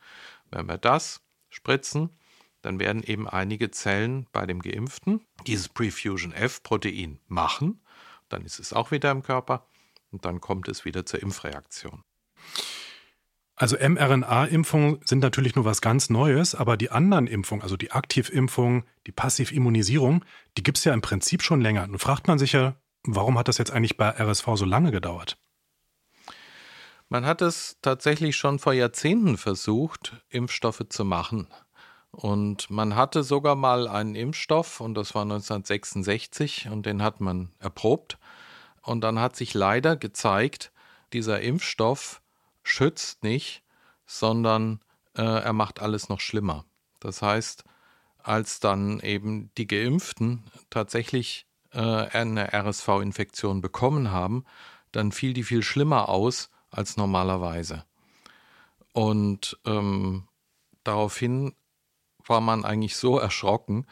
Wenn 0.51 0.67
wir 0.67 0.79
das 0.79 1.21
spritzen, 1.51 2.11
dann 2.63 2.79
werden 2.79 3.03
eben 3.03 3.29
einige 3.29 3.71
Zellen 3.71 4.27
bei 4.33 4.47
dem 4.47 4.63
Geimpften 4.63 5.21
dieses 5.47 5.69
Prefusion 5.69 6.33
F-Protein 6.33 7.19
machen. 7.29 7.81
Dann 8.29 8.45
ist 8.45 8.59
es 8.59 8.73
auch 8.73 8.91
wieder 8.91 9.11
im 9.11 9.23
Körper 9.23 9.67
und 10.11 10.25
dann 10.25 10.41
kommt 10.41 10.69
es 10.69 10.85
wieder 10.85 11.05
zur 11.05 11.23
Impfreaktion. 11.23 12.03
Also 13.57 13.77
mRNA-Impfungen 13.77 15.01
sind 15.05 15.21
natürlich 15.21 15.55
nur 15.55 15.65
was 15.65 15.81
ganz 15.81 16.11
Neues, 16.11 16.55
aber 16.55 16.77
die 16.77 16.91
anderen 16.91 17.27
Impfungen, 17.27 17.63
also 17.63 17.77
die 17.77 17.93
Aktivimpfung, 17.93 18.85
die 19.07 19.13
Passivimmunisierung, 19.13 20.25
die 20.57 20.63
gibt 20.63 20.79
es 20.79 20.85
ja 20.85 20.95
im 20.95 21.03
Prinzip 21.03 21.43
schon 21.43 21.61
länger. 21.61 21.87
Nun 21.87 21.99
fragt 21.99 22.27
man 22.29 22.39
sich 22.39 22.53
ja, 22.53 22.77
warum 23.05 23.39
hat 23.39 23.49
das 23.49 23.59
jetzt 23.59 23.71
eigentlich 23.71 23.97
bei 23.97 24.09
RSV 24.09 24.47
so 24.55 24.65
lange 24.65 24.91
gedauert? 24.91 25.39
Man 27.09 27.27
hat 27.27 27.43
es 27.43 27.77
tatsächlich 27.83 28.37
schon 28.37 28.59
vor 28.59 28.73
Jahrzehnten 28.73 29.37
versucht, 29.37 30.25
Impfstoffe 30.31 30.87
zu 30.89 31.05
machen. 31.05 31.47
Und 32.13 32.71
man 32.71 32.95
hatte 32.95 33.25
sogar 33.25 33.57
mal 33.57 33.89
einen 33.89 34.15
Impfstoff, 34.15 34.81
und 34.81 34.95
das 34.95 35.15
war 35.15 35.23
1966, 35.23 36.69
und 36.69 36.85
den 36.85 37.03
hat 37.03 37.21
man 37.21 37.51
erprobt. 37.59 38.19
Und 38.83 39.01
dann 39.01 39.19
hat 39.19 39.35
sich 39.35 39.55
leider 39.55 39.97
gezeigt, 39.97 40.73
dieser 41.13 41.41
Impfstoff 41.41 42.21
schützt 42.63 43.23
nicht, 43.23 43.63
sondern 44.07 44.81
äh, 45.17 45.23
er 45.23 45.53
macht 45.53 45.81
alles 45.81 46.09
noch 46.09 46.21
schlimmer. 46.21 46.65
Das 47.01 47.23
heißt, 47.23 47.65
als 48.19 48.61
dann 48.61 49.01
eben 49.01 49.51
die 49.57 49.67
Geimpften 49.67 50.45
tatsächlich 50.71 51.47
äh, 51.73 51.81
eine 51.81 52.53
RSV-Infektion 52.53 53.61
bekommen 53.61 54.11
haben, 54.11 54.45
dann 54.93 55.13
fiel 55.13 55.33
die 55.33 55.43
viel 55.43 55.63
schlimmer 55.63 56.09
aus 56.09 56.51
als 56.71 56.97
normalerweise. 56.97 57.85
Und 58.93 59.59
ähm, 59.65 60.29
daraufhin 60.85 61.55
war 62.29 62.41
man 62.41 62.65
eigentlich 62.65 62.97
so 62.97 63.19
erschrocken, 63.19 63.87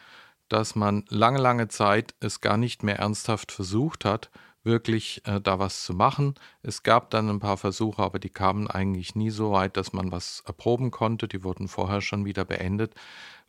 dass 0.49 0.75
man 0.75 1.05
lange, 1.09 1.39
lange 1.39 1.67
Zeit 1.67 2.13
es 2.19 2.41
gar 2.41 2.57
nicht 2.57 2.83
mehr 2.83 2.99
ernsthaft 2.99 3.51
versucht 3.51 4.05
hat, 4.05 4.29
wirklich 4.63 5.21
äh, 5.25 5.39
da 5.41 5.59
was 5.59 5.83
zu 5.83 5.93
machen. 5.93 6.35
Es 6.61 6.83
gab 6.83 7.09
dann 7.09 7.29
ein 7.29 7.39
paar 7.39 7.57
Versuche, 7.57 8.03
aber 8.03 8.19
die 8.19 8.29
kamen 8.29 8.67
eigentlich 8.67 9.15
nie 9.15 9.29
so 9.29 9.51
weit, 9.51 9.77
dass 9.77 9.93
man 9.93 10.11
was 10.11 10.43
erproben 10.45 10.91
konnte. 10.91 11.27
Die 11.27 11.43
wurden 11.43 11.67
vorher 11.67 12.01
schon 12.01 12.25
wieder 12.25 12.45
beendet, 12.45 12.93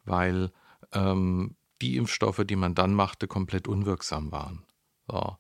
weil 0.04 0.52
ähm, 0.92 1.56
die 1.80 1.96
Impfstoffe, 1.96 2.42
die 2.44 2.56
man 2.56 2.74
dann 2.74 2.94
machte, 2.94 3.26
komplett 3.26 3.68
unwirksam 3.68 4.32
waren. 4.32 4.64
So. 5.08 5.36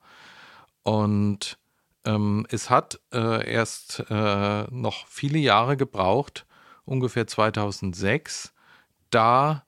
Und 0.82 1.58
ähm, 2.04 2.46
es 2.50 2.68
hat 2.68 3.00
äh, 3.12 3.48
erst 3.50 4.04
äh, 4.10 4.64
noch 4.70 5.06
viele 5.06 5.38
Jahre 5.38 5.76
gebraucht, 5.76 6.46
ungefähr 6.84 7.26
2006, 7.26 8.52
da 9.14 9.64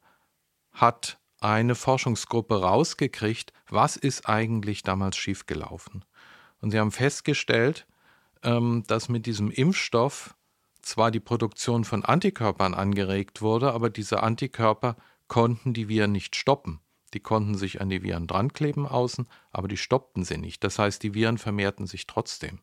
hat 0.72 1.18
eine 1.40 1.74
Forschungsgruppe 1.74 2.62
rausgekriegt, 2.62 3.52
was 3.68 3.96
ist 3.96 4.28
eigentlich 4.28 4.82
damals 4.82 5.16
schiefgelaufen. 5.16 6.04
Und 6.60 6.70
sie 6.70 6.78
haben 6.78 6.92
festgestellt, 6.92 7.86
ähm, 8.42 8.84
dass 8.86 9.08
mit 9.08 9.26
diesem 9.26 9.50
Impfstoff 9.50 10.34
zwar 10.80 11.10
die 11.10 11.20
Produktion 11.20 11.84
von 11.84 12.04
Antikörpern 12.04 12.74
angeregt 12.74 13.42
wurde, 13.42 13.72
aber 13.72 13.90
diese 13.90 14.22
Antikörper 14.22 14.96
konnten 15.28 15.74
die 15.74 15.88
Viren 15.88 16.12
nicht 16.12 16.36
stoppen. 16.36 16.80
Die 17.14 17.20
konnten 17.20 17.56
sich 17.56 17.80
an 17.80 17.90
die 17.90 18.02
Viren 18.02 18.26
drankleben 18.26 18.86
außen, 18.86 19.28
aber 19.50 19.68
die 19.68 19.76
stoppten 19.76 20.24
sie 20.24 20.36
nicht. 20.36 20.64
Das 20.64 20.78
heißt, 20.78 21.02
die 21.02 21.14
Viren 21.14 21.38
vermehrten 21.38 21.86
sich 21.86 22.06
trotzdem. 22.06 22.60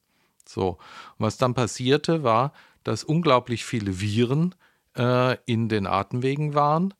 So. 0.47 0.71
Und 1.17 1.25
was 1.25 1.37
dann 1.37 1.53
passierte, 1.53 2.23
war, 2.23 2.53
dass 2.83 3.03
unglaublich 3.03 3.63
viele 3.63 4.01
Viren 4.01 4.55
äh, 4.97 5.37
in 5.45 5.69
den 5.69 5.87
Atemwegen 5.87 6.53
waren, 6.53 6.93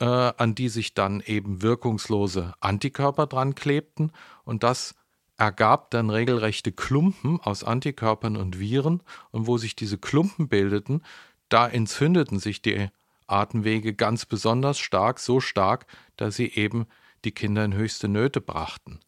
äh, 0.00 0.04
an 0.04 0.54
die 0.54 0.68
sich 0.68 0.94
dann 0.94 1.20
eben 1.20 1.62
wirkungslose 1.62 2.54
Antikörper 2.60 3.26
dran 3.26 3.54
klebten. 3.54 4.12
Und 4.44 4.62
das 4.62 4.94
ergab 5.36 5.90
dann 5.90 6.10
regelrechte 6.10 6.72
Klumpen 6.72 7.40
aus 7.40 7.64
Antikörpern 7.64 8.36
und 8.36 8.58
Viren. 8.58 9.02
Und 9.30 9.46
wo 9.46 9.58
sich 9.58 9.76
diese 9.76 9.98
Klumpen 9.98 10.48
bildeten, 10.48 11.02
da 11.48 11.68
entzündeten 11.68 12.38
sich 12.38 12.62
die 12.62 12.88
Atemwege 13.26 13.94
ganz 13.94 14.26
besonders 14.26 14.78
stark, 14.78 15.18
so 15.18 15.40
stark, 15.40 15.86
dass 16.16 16.36
sie 16.36 16.48
eben 16.52 16.86
die 17.24 17.32
Kinder 17.32 17.64
in 17.64 17.74
höchste 17.74 18.08
Nöte 18.08 18.40
brachten. 18.40 19.00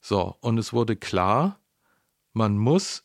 So, 0.00 0.36
und 0.40 0.58
es 0.58 0.72
wurde 0.72 0.96
klar, 0.96 1.58
man 2.32 2.58
muss 2.58 3.04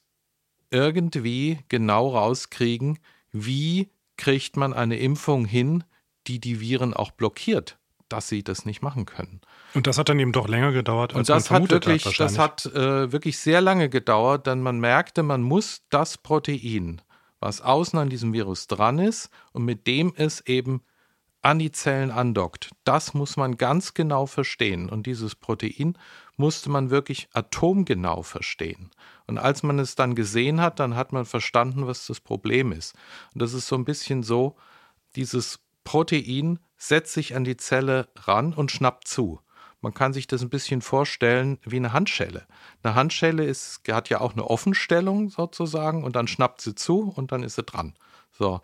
irgendwie 0.72 1.60
genau 1.70 2.10
rauskriegen, 2.10 3.00
wie 3.32 3.90
kriegt 4.20 4.58
man 4.58 4.74
eine 4.74 5.00
Impfung 5.00 5.46
hin, 5.46 5.84
die 6.28 6.40
die 6.40 6.60
Viren 6.60 6.94
auch 6.94 7.12
blockiert, 7.12 7.80
dass 8.10 8.28
sie 8.28 8.44
das 8.44 8.66
nicht 8.66 8.82
machen 8.82 9.06
können. 9.06 9.42
Und 9.74 9.88
das 9.88 9.98
hat 9.98 10.10
dann 10.10 10.20
eben 10.20 10.34
doch 10.34 10.48
länger 10.48 10.72
gedauert, 10.74 11.16
als 11.16 11.30
Und 11.30 11.36
das 11.36 11.50
man 11.50 11.64
hat 11.64 11.72
wirklich, 11.72 12.06
hat 12.06 12.20
das 12.20 12.38
hat 12.38 12.66
äh, 12.68 13.12
wirklich 13.12 13.40
sehr 13.40 13.62
lange 13.62 13.90
gedauert, 13.90 14.46
denn 14.46 14.62
man 14.62 14.80
merkte, 14.80 15.24
man 15.24 15.42
muss 15.42 15.84
das 15.90 16.18
Protein, 16.18 17.02
was 17.40 17.62
außen 17.62 17.98
an 17.98 18.10
diesem 18.10 18.34
Virus 18.34 18.68
dran 18.68 19.00
ist 19.00 19.30
und 19.54 19.64
mit 19.64 19.88
dem 19.88 20.14
es 20.16 20.46
eben 20.46 20.82
an 21.42 21.58
die 21.58 21.72
Zellen 21.72 22.12
andockt. 22.12 22.72
Das 22.84 23.14
muss 23.14 23.38
man 23.38 23.56
ganz 23.56 23.94
genau 23.94 24.26
verstehen. 24.26 24.90
Und 24.90 25.06
dieses 25.08 25.36
Protein 25.36 25.98
musste 26.40 26.70
man 26.70 26.90
wirklich 26.90 27.28
atomgenau 27.34 28.24
verstehen. 28.24 28.92
Und 29.28 29.38
als 29.38 29.62
man 29.62 29.78
es 29.78 29.96
dann 29.96 30.16
gesehen 30.16 30.62
hat, 30.62 30.80
dann 30.80 30.96
hat 30.96 31.12
man 31.12 31.26
verstanden, 31.26 31.86
was 31.86 32.08
das 32.08 32.20
Problem 32.20 32.72
ist. 32.72 32.96
Und 33.34 33.42
das 33.42 33.54
ist 33.54 33.68
so 33.68 33.76
ein 33.76 33.86
bisschen 33.86 34.24
so, 34.24 34.56
dieses 35.16 35.60
Protein 35.84 36.60
setzt 36.78 37.14
sich 37.14 37.36
an 37.36 37.44
die 37.44 37.58
Zelle 37.58 38.08
ran 38.16 38.54
und 38.54 38.72
schnappt 38.72 39.08
zu. 39.08 39.42
Man 39.82 39.94
kann 39.94 40.14
sich 40.14 40.28
das 40.28 40.42
ein 40.42 40.50
bisschen 40.50 40.82
vorstellen 40.82 41.58
wie 41.64 41.78
eine 41.78 41.94
Handschelle. 41.94 42.46
Eine 42.84 42.96
Handschelle 42.96 43.44
ist, 43.46 43.82
hat 43.90 44.10
ja 44.10 44.22
auch 44.22 44.34
eine 44.34 44.46
Offenstellung 44.46 45.30
sozusagen 45.30 46.04
und 46.04 46.16
dann 46.16 46.28
schnappt 46.28 46.62
sie 46.62 46.76
zu 46.76 47.12
und 47.16 47.32
dann 47.32 47.44
ist 47.44 47.56
sie 47.56 47.64
dran. 47.64 47.96
So. 48.32 48.62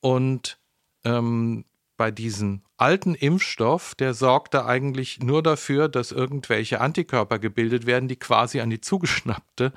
Und 0.00 0.58
ähm, 1.04 1.64
bei 1.96 2.10
diesem 2.10 2.62
alten 2.76 3.14
Impfstoff, 3.14 3.94
der 3.94 4.14
sorgte 4.14 4.66
eigentlich 4.66 5.20
nur 5.20 5.42
dafür, 5.42 5.88
dass 5.88 6.12
irgendwelche 6.12 6.80
Antikörper 6.80 7.38
gebildet 7.38 7.86
werden, 7.86 8.08
die 8.08 8.16
quasi 8.16 8.60
an 8.60 8.70
die 8.70 8.80
zugeschnappte, 8.80 9.72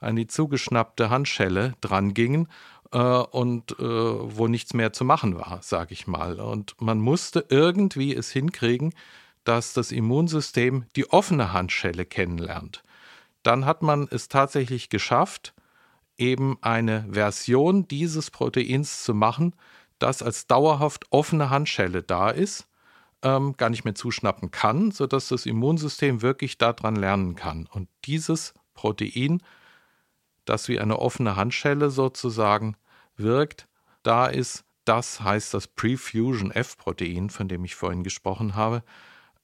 an 0.00 0.16
die 0.16 0.26
zugeschnappte 0.26 1.10
Handschelle 1.10 1.74
drangingen 1.80 2.48
äh, 2.92 2.98
und 2.98 3.72
äh, 3.78 3.82
wo 3.82 4.46
nichts 4.46 4.74
mehr 4.74 4.92
zu 4.92 5.04
machen 5.04 5.36
war, 5.36 5.60
sage 5.62 5.92
ich 5.92 6.06
mal. 6.06 6.40
Und 6.40 6.74
man 6.80 6.98
musste 6.98 7.46
irgendwie 7.48 8.14
es 8.14 8.30
hinkriegen, 8.30 8.94
dass 9.44 9.72
das 9.72 9.92
Immunsystem 9.92 10.86
die 10.96 11.10
offene 11.10 11.52
Handschelle 11.52 12.04
kennenlernt. 12.04 12.82
Dann 13.42 13.66
hat 13.66 13.82
man 13.82 14.08
es 14.10 14.28
tatsächlich 14.28 14.88
geschafft, 14.88 15.54
eben 16.16 16.56
eine 16.62 17.06
Version 17.10 17.86
dieses 17.88 18.30
Proteins 18.30 19.02
zu 19.02 19.14
machen, 19.14 19.54
das 20.04 20.22
als 20.22 20.46
dauerhaft 20.46 21.06
offene 21.08 21.48
Handschelle 21.48 22.02
da 22.02 22.28
ist, 22.28 22.68
ähm, 23.22 23.56
gar 23.56 23.70
nicht 23.70 23.84
mehr 23.84 23.94
zuschnappen 23.94 24.50
kann, 24.50 24.90
sodass 24.90 25.28
das 25.28 25.46
Immunsystem 25.46 26.20
wirklich 26.20 26.58
daran 26.58 26.94
lernen 26.94 27.36
kann. 27.36 27.66
Und 27.72 27.88
dieses 28.04 28.52
Protein, 28.74 29.42
das 30.44 30.68
wie 30.68 30.78
eine 30.78 30.98
offene 30.98 31.36
Handschelle 31.36 31.88
sozusagen 31.88 32.76
wirkt, 33.16 33.66
da 34.02 34.26
ist, 34.26 34.64
das 34.84 35.22
heißt 35.22 35.54
das 35.54 35.68
Prefusion 35.68 36.50
F-Protein, 36.50 37.30
von 37.30 37.48
dem 37.48 37.64
ich 37.64 37.74
vorhin 37.74 38.04
gesprochen 38.04 38.54
habe. 38.54 38.82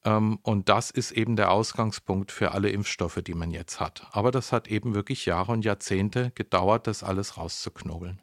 Ähm, 0.05 0.37
und 0.43 0.69
das 0.69 0.91
ist 0.91 1.09
eben 1.09 1.35
der 1.35 1.49
Ausgangspunkt 1.49 2.31
für 2.31 2.51
alle 2.51 2.69
Impfstoffe, 2.69 3.19
die 3.25 3.33
man 3.33 3.49
jetzt 3.49 3.79
hat. 3.79 4.07
Aber 4.11 4.29
das 4.29 4.51
hat 4.51 4.67
eben 4.67 4.93
wirklich 4.93 5.25
Jahre 5.25 5.53
und 5.53 5.65
Jahrzehnte 5.65 6.31
gedauert, 6.35 6.85
das 6.85 7.03
alles 7.03 7.37
rauszuknobeln. 7.37 8.21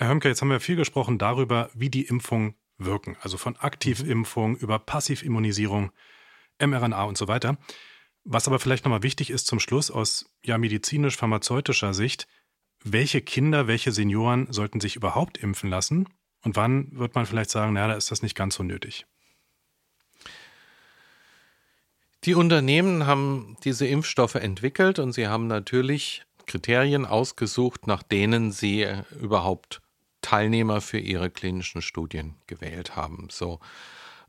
Herr 0.00 0.10
Hömke, 0.10 0.28
jetzt 0.28 0.40
haben 0.40 0.50
wir 0.50 0.60
viel 0.60 0.76
gesprochen 0.76 1.18
darüber, 1.18 1.70
wie 1.74 1.90
die 1.90 2.04
Impfungen 2.04 2.54
wirken. 2.78 3.16
Also 3.20 3.36
von 3.36 3.56
Aktivimpfung 3.56 4.56
über 4.56 4.78
Passivimmunisierung, 4.78 5.90
mRNA 6.64 7.02
und 7.02 7.18
so 7.18 7.26
weiter. 7.26 7.58
Was 8.22 8.46
aber 8.46 8.60
vielleicht 8.60 8.84
nochmal 8.84 9.02
wichtig 9.02 9.30
ist 9.30 9.48
zum 9.48 9.58
Schluss 9.58 9.90
aus 9.90 10.32
ja, 10.44 10.56
medizinisch-pharmazeutischer 10.56 11.94
Sicht, 11.94 12.28
welche 12.84 13.20
Kinder, 13.20 13.66
welche 13.66 13.90
Senioren 13.90 14.52
sollten 14.52 14.78
sich 14.80 14.94
überhaupt 14.94 15.36
impfen 15.36 15.68
lassen? 15.68 16.08
Und 16.44 16.54
wann 16.54 16.92
wird 16.92 17.16
man 17.16 17.26
vielleicht 17.26 17.50
sagen, 17.50 17.72
naja, 17.72 17.88
da 17.88 17.94
ist 17.94 18.12
das 18.12 18.22
nicht 18.22 18.36
ganz 18.36 18.54
so 18.54 18.62
nötig? 18.62 19.04
Die 22.22 22.34
Unternehmen 22.34 23.04
haben 23.06 23.56
diese 23.64 23.88
Impfstoffe 23.88 24.36
entwickelt 24.36 25.00
und 25.00 25.10
sie 25.12 25.26
haben 25.26 25.48
natürlich 25.48 26.22
Kriterien 26.46 27.04
ausgesucht, 27.04 27.88
nach 27.88 28.04
denen 28.04 28.52
sie 28.52 28.86
überhaupt 29.20 29.82
Teilnehmer 30.22 30.80
für 30.80 30.98
ihre 30.98 31.30
klinischen 31.30 31.82
Studien 31.82 32.34
gewählt 32.46 32.96
haben. 32.96 33.28
So. 33.30 33.60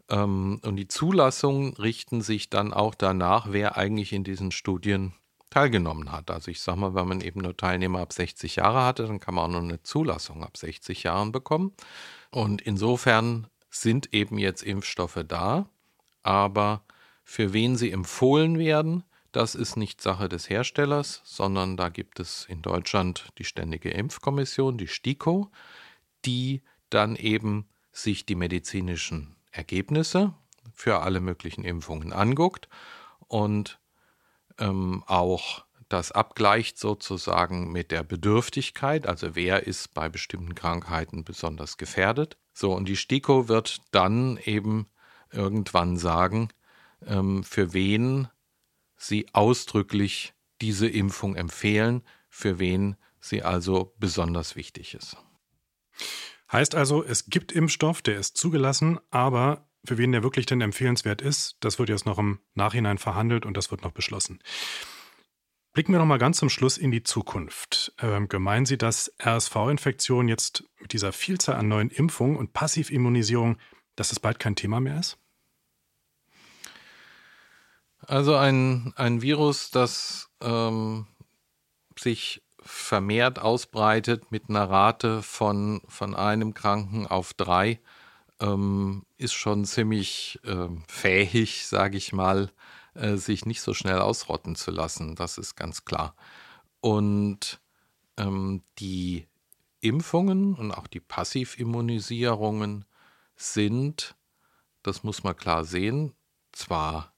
Ähm, 0.10 0.60
und 0.64 0.76
die 0.76 0.88
Zulassungen 0.88 1.74
richten 1.74 2.22
sich 2.22 2.50
dann 2.50 2.74
auch 2.74 2.96
danach, 2.96 3.48
wer 3.52 3.78
eigentlich 3.78 4.14
in 4.14 4.24
diesen 4.24 4.52
Studien 4.52 5.14
teilgenommen 5.50 6.12
hat. 6.12 6.30
Also 6.30 6.52
ich 6.52 6.62
sage 6.62 6.80
mal, 6.80 6.96
wenn 6.96 7.08
man 7.08 7.22
eben 7.22 7.42
nur 7.42 7.58
Teilnehmer 7.58 8.00
ab 8.00 8.14
60 8.14 8.58
Jahre 8.58 8.84
hatte, 8.84 9.08
dann 9.08 9.20
kann 9.20 9.34
man 9.34 9.46
auch 9.46 9.54
nur 9.54 9.62
eine 9.62 9.82
Zulassung 9.82 10.44
ab 10.44 10.58
60 10.58 11.04
Jahren 11.04 11.32
bekommen. 11.32 11.74
Und 12.32 12.62
insofern 12.62 13.48
sind 13.70 14.14
eben 14.14 14.38
jetzt 14.38 14.64
Impfstoffe 14.64 15.24
da, 15.28 15.70
aber 16.24 16.84
für 17.24 17.54
wen 17.54 17.76
sie 17.76 17.92
empfohlen 17.92 18.58
werden, 18.58 19.04
das 19.32 19.56
ist 19.56 19.76
nicht 19.76 20.02
Sache 20.02 20.30
des 20.30 20.50
Herstellers, 20.50 21.22
sondern 21.24 21.78
da 21.78 21.90
gibt 21.90 22.20
es 22.20 22.46
in 22.46 22.62
Deutschland 22.62 23.30
die 23.38 23.44
Ständige 23.44 23.90
Impfkommission, 23.92 24.78
die 24.78 24.88
STIKO, 24.88 25.52
die 26.26 26.62
dann 26.90 27.16
eben 27.16 27.70
sich 27.92 28.26
die 28.26 28.36
medizinischen 28.36 29.36
Ergebnisse 29.52 30.34
für 30.74 31.00
alle 31.00 31.20
möglichen 31.20 31.64
Impfungen 31.64 32.14
anguckt 32.14 32.70
und 33.28 33.80
ähm, 34.58 35.04
auch 35.08 35.66
das 35.90 36.12
abgleicht 36.12 36.78
sozusagen 36.78 37.72
mit 37.72 37.92
der 37.92 38.04
Bedürftigkeit, 38.04 39.08
also 39.08 39.36
wer 39.36 39.66
ist 39.66 39.94
bei 39.94 40.08
bestimmten 40.08 40.54
Krankheiten 40.54 41.24
besonders 41.24 41.78
gefährdet. 41.78 42.38
So, 42.54 42.74
und 42.74 42.88
die 42.88 42.96
STIKO 42.96 43.48
wird 43.48 43.82
dann 43.92 44.38
eben 44.38 44.88
irgendwann 45.32 45.98
sagen, 45.98 46.50
ähm, 47.06 47.44
für 47.44 47.74
wen 47.74 48.28
sie 49.00 49.26
ausdrücklich 49.34 50.34
diese 50.62 50.88
Impfung 50.88 51.36
empfehlen, 51.36 52.04
für 52.30 52.60
wen 52.60 52.98
sie 53.20 53.42
also 53.42 53.96
besonders 53.98 54.56
wichtig 54.56 54.94
ist. 54.94 55.18
Heißt 56.52 56.76
also, 56.76 57.04
es 57.04 57.26
gibt 57.26 57.52
Impfstoff, 57.52 58.02
der 58.02 58.20
ist 58.20 58.38
zugelassen, 58.38 59.00
aber 59.10 59.68
für 59.86 59.98
wen 59.98 60.12
der 60.12 60.24
wirklich 60.24 60.46
denn 60.46 60.62
empfehlenswert 60.62 61.22
ist, 61.22 61.58
das 61.62 61.80
wird 61.80 61.90
jetzt 61.90 62.06
noch 62.06 62.20
im 62.20 62.40
Nachhinein 62.54 62.98
verhandelt 62.98 63.46
und 63.46 63.56
das 63.56 63.72
wird 63.72 63.84
noch 63.84 63.92
beschlossen. 63.92 64.40
Blicken 65.72 65.94
wir 65.94 66.00
noch 66.00 66.06
mal 66.06 66.18
ganz 66.18 66.38
zum 66.38 66.50
Schluss 66.50 66.78
in 66.78 66.92
die 66.92 67.04
Zukunft. 67.04 67.94
Ähm, 68.02 68.28
gemeinen 68.28 68.66
Sie, 68.66 68.78
dass 68.78 69.14
RSV-Infektion 69.24 70.28
jetzt 70.28 70.64
mit 70.80 70.94
dieser 70.94 71.14
Vielzahl 71.14 71.56
an 71.56 71.68
neuen 71.68 71.92
Impfungen 71.92 72.38
und 72.38 72.54
Passivimmunisierung, 72.54 73.58
dass 73.96 74.12
es 74.12 74.20
bald 74.20 74.40
kein 74.40 74.56
Thema 74.56 74.80
mehr 74.80 75.00
ist? 75.00 75.18
Also 78.10 78.36
ein, 78.36 78.92
ein 78.96 79.22
Virus, 79.22 79.70
das 79.70 80.32
ähm, 80.42 81.06
sich 81.96 82.42
vermehrt 82.60 83.38
ausbreitet 83.38 84.32
mit 84.32 84.50
einer 84.50 84.68
Rate 84.68 85.22
von, 85.22 85.82
von 85.88 86.16
einem 86.16 86.56
Kranken 86.56 87.06
auf 87.06 87.36
drei, 87.36 87.80
ähm, 88.40 89.06
ist 89.18 89.34
schon 89.34 89.64
ziemlich 89.64 90.40
äh, 90.44 90.70
fähig, 90.88 91.68
sage 91.68 91.98
ich 91.98 92.12
mal, 92.12 92.52
äh, 92.96 93.18
sich 93.18 93.46
nicht 93.46 93.62
so 93.62 93.76
schnell 93.76 94.00
ausrotten 94.00 94.56
zu 94.56 94.72
lassen. 94.72 95.14
Das 95.14 95.38
ist 95.38 95.56
ganz 95.56 95.86
klar. 95.86 96.16
Und 96.82 97.62
ähm, 98.18 98.64
die 98.80 99.28
Impfungen 99.82 100.56
und 100.56 100.72
auch 100.72 100.88
die 100.88 101.00
Passivimmunisierungen 101.00 102.86
sind, 103.36 104.16
das 104.82 105.04
muss 105.04 105.24
man 105.24 105.38
klar 105.38 105.64
sehen, 105.64 106.16
zwar 106.52 107.14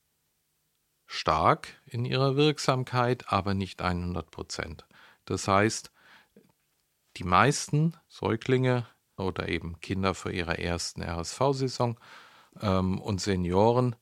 stark 1.11 1.67
in 1.85 2.05
ihrer 2.05 2.37
Wirksamkeit, 2.37 3.25
aber 3.27 3.53
nicht 3.53 3.81
100 3.81 4.31
Prozent. 4.31 4.85
Das 5.25 5.47
heißt, 5.47 5.91
die 7.17 7.25
meisten 7.25 7.97
Säuglinge 8.07 8.87
oder 9.17 9.49
eben 9.49 9.79
Kinder 9.81 10.13
vor 10.13 10.31
ihrer 10.31 10.57
ersten 10.57 11.01
RSV-Saison 11.03 11.99
ähm, 12.61 12.99
und 13.01 13.19
Senioren 13.19 13.97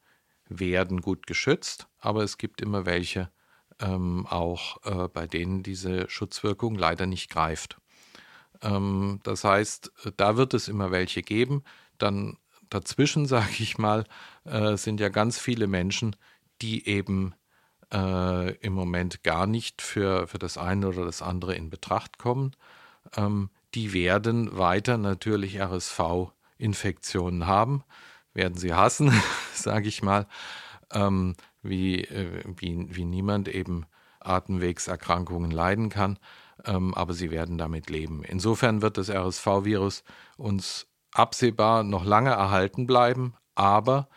werden 0.47 1.01
gut 1.01 1.25
geschützt, 1.25 1.87
aber 1.97 2.23
es 2.23 2.37
gibt 2.37 2.61
immer 2.61 2.85
welche 2.85 3.31
ähm, 3.79 4.27
auch, 4.27 4.77
äh, 4.85 5.07
bei 5.07 5.25
denen 5.25 5.63
diese 5.63 6.07
Schutzwirkung 6.09 6.75
leider 6.75 7.07
nicht 7.07 7.31
greift. 7.31 7.77
Ähm, 8.61 9.19
das 9.23 9.43
heißt, 9.43 9.91
da 10.15 10.37
wird 10.37 10.53
es 10.53 10.67
immer 10.67 10.91
welche 10.91 11.23
geben. 11.23 11.63
Dann 11.97 12.37
dazwischen, 12.69 13.25
sage 13.25 13.55
ich 13.59 13.79
mal, 13.79 14.05
äh, 14.43 14.77
sind 14.77 14.99
ja 14.99 15.09
ganz 15.09 15.39
viele 15.39 15.65
Menschen, 15.65 16.15
die 16.61 16.87
eben 16.87 17.33
äh, 17.93 18.55
im 18.57 18.73
Moment 18.73 19.23
gar 19.23 19.47
nicht 19.47 19.81
für, 19.81 20.27
für 20.27 20.39
das 20.39 20.57
eine 20.57 20.87
oder 20.87 21.05
das 21.05 21.21
andere 21.21 21.55
in 21.55 21.69
Betracht 21.69 22.17
kommen. 22.17 22.55
Ähm, 23.15 23.49
die 23.73 23.93
werden 23.93 24.57
weiter 24.57 24.97
natürlich 24.97 25.59
RSV-Infektionen 25.59 27.47
haben, 27.47 27.83
werden 28.33 28.57
sie 28.57 28.73
hassen, 28.73 29.11
sage 29.53 29.87
ich 29.87 30.01
mal, 30.01 30.27
ähm, 30.91 31.35
wie, 31.61 32.03
äh, 32.03 32.43
wie, 32.57 32.87
wie 32.89 33.05
niemand 33.05 33.47
eben 33.47 33.85
Atemwegserkrankungen 34.19 35.51
leiden 35.51 35.89
kann, 35.89 36.19
ähm, 36.65 36.93
aber 36.93 37.13
sie 37.13 37.31
werden 37.31 37.57
damit 37.57 37.89
leben. 37.89 38.23
Insofern 38.23 38.81
wird 38.81 38.97
das 38.97 39.09
RSV-Virus 39.09 40.03
uns 40.37 40.87
absehbar 41.13 41.83
noch 41.83 42.05
lange 42.05 42.31
erhalten 42.31 42.85
bleiben, 42.85 43.33
aber 43.55 44.09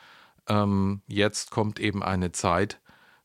ähm, 0.49 1.03
jetzt 1.07 1.51
kommt 1.51 1.81
eben 1.81 2.03
eine 2.03 2.33
Zeit, 2.33 2.81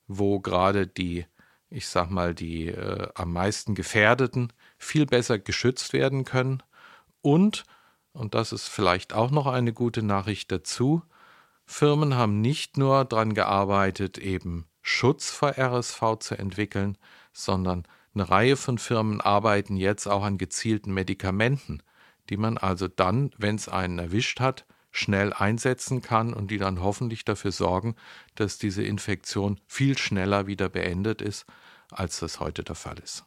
wo 0.07 0.39
gerade 0.39 0.87
die, 0.87 1.25
ich 1.69 1.87
sag 1.87 2.09
mal, 2.09 2.33
die 2.33 2.67
äh, 2.67 3.09
am 3.15 3.33
meisten 3.33 3.75
Gefährdeten 3.75 4.53
viel 4.77 5.05
besser 5.05 5.39
geschützt 5.39 5.93
werden 5.93 6.25
können. 6.25 6.63
Und, 7.21 7.65
und 8.13 8.35
das 8.35 8.51
ist 8.51 8.67
vielleicht 8.67 9.13
auch 9.13 9.31
noch 9.31 9.47
eine 9.47 9.73
gute 9.73 10.03
Nachricht 10.03 10.51
dazu, 10.51 11.03
Firmen 11.69 12.15
haben 12.15 12.39
nicht 12.39 12.77
nur 12.77 13.03
daran 13.03 13.33
gearbeitet, 13.33 14.17
eben 14.17 14.65
Schutz 14.81 15.31
vor 15.31 15.57
RSV 15.57 16.17
zu 16.19 16.35
entwickeln, 16.39 16.97
sondern 17.33 17.83
eine 18.15 18.29
Reihe 18.29 18.55
von 18.55 18.77
Firmen 18.77 19.19
arbeiten 19.19 19.75
jetzt 19.75 20.07
auch 20.07 20.23
an 20.23 20.37
gezielten 20.37 20.93
Medikamenten, 20.93 21.83
die 22.29 22.37
man 22.37 22.57
also 22.57 22.87
dann, 22.87 23.31
wenn 23.37 23.55
es 23.55 23.67
einen 23.67 23.99
erwischt 23.99 24.39
hat, 24.39 24.65
schnell 24.91 25.33
einsetzen 25.33 26.01
kann 26.01 26.33
und 26.33 26.51
die 26.51 26.57
dann 26.57 26.81
hoffentlich 26.81 27.25
dafür 27.25 27.51
sorgen, 27.51 27.95
dass 28.35 28.57
diese 28.57 28.83
Infektion 28.83 29.59
viel 29.67 29.97
schneller 29.97 30.47
wieder 30.47 30.69
beendet 30.69 31.21
ist, 31.21 31.45
als 31.91 32.19
das 32.19 32.39
heute 32.39 32.63
der 32.63 32.75
Fall 32.75 32.99
ist. 32.99 33.25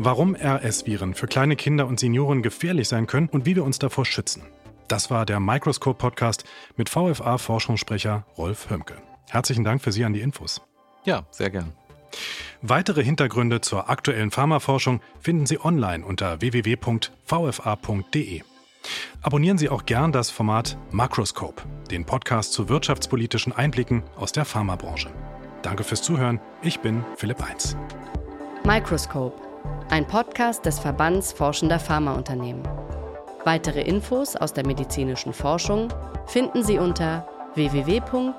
Warum 0.00 0.36
RS-Viren 0.36 1.14
für 1.14 1.26
kleine 1.26 1.56
Kinder 1.56 1.86
und 1.86 1.98
Senioren 1.98 2.42
gefährlich 2.42 2.88
sein 2.88 3.06
können 3.06 3.28
und 3.28 3.46
wie 3.46 3.56
wir 3.56 3.64
uns 3.64 3.80
davor 3.80 4.04
schützen. 4.04 4.44
Das 4.86 5.10
war 5.10 5.26
der 5.26 5.40
Microscope-Podcast 5.40 6.44
mit 6.76 6.88
VFA-Forschungssprecher 6.88 8.24
Rolf 8.38 8.70
Hömke. 8.70 9.02
Herzlichen 9.28 9.64
Dank 9.64 9.82
für 9.82 9.92
Sie 9.92 10.04
an 10.04 10.12
die 10.12 10.20
Infos. 10.20 10.62
Ja, 11.04 11.26
sehr 11.30 11.50
gern. 11.50 11.72
Weitere 12.62 13.04
Hintergründe 13.04 13.60
zur 13.60 13.90
aktuellen 13.90 14.30
Pharmaforschung 14.30 15.00
finden 15.20 15.46
Sie 15.46 15.60
online 15.60 16.04
unter 16.04 16.40
www.vfa.de. 16.40 16.82
Abonnieren 19.22 19.58
Sie 19.58 19.68
auch 19.68 19.84
gern 19.84 20.12
das 20.12 20.30
Format 20.30 20.76
Makroscope, 20.90 21.62
den 21.90 22.04
Podcast 22.04 22.52
zu 22.52 22.68
wirtschaftspolitischen 22.68 23.52
Einblicken 23.52 24.02
aus 24.16 24.32
der 24.32 24.44
Pharmabranche. 24.44 25.10
Danke 25.62 25.84
fürs 25.84 26.02
Zuhören. 26.02 26.40
Ich 26.62 26.80
bin 26.80 27.04
Philipp 27.16 27.42
Eins. 27.42 27.76
Microscope, 28.64 29.40
ein 29.90 30.06
Podcast 30.06 30.64
des 30.66 30.78
Verbands 30.78 31.32
Forschender 31.32 31.78
Pharmaunternehmen. 31.78 32.62
Weitere 33.44 33.82
Infos 33.82 34.36
aus 34.36 34.52
der 34.52 34.66
medizinischen 34.66 35.32
Forschung 35.32 35.88
finden 36.26 36.62
Sie 36.62 36.78
unter 36.78 37.26
www.vfa.de. 37.54 38.32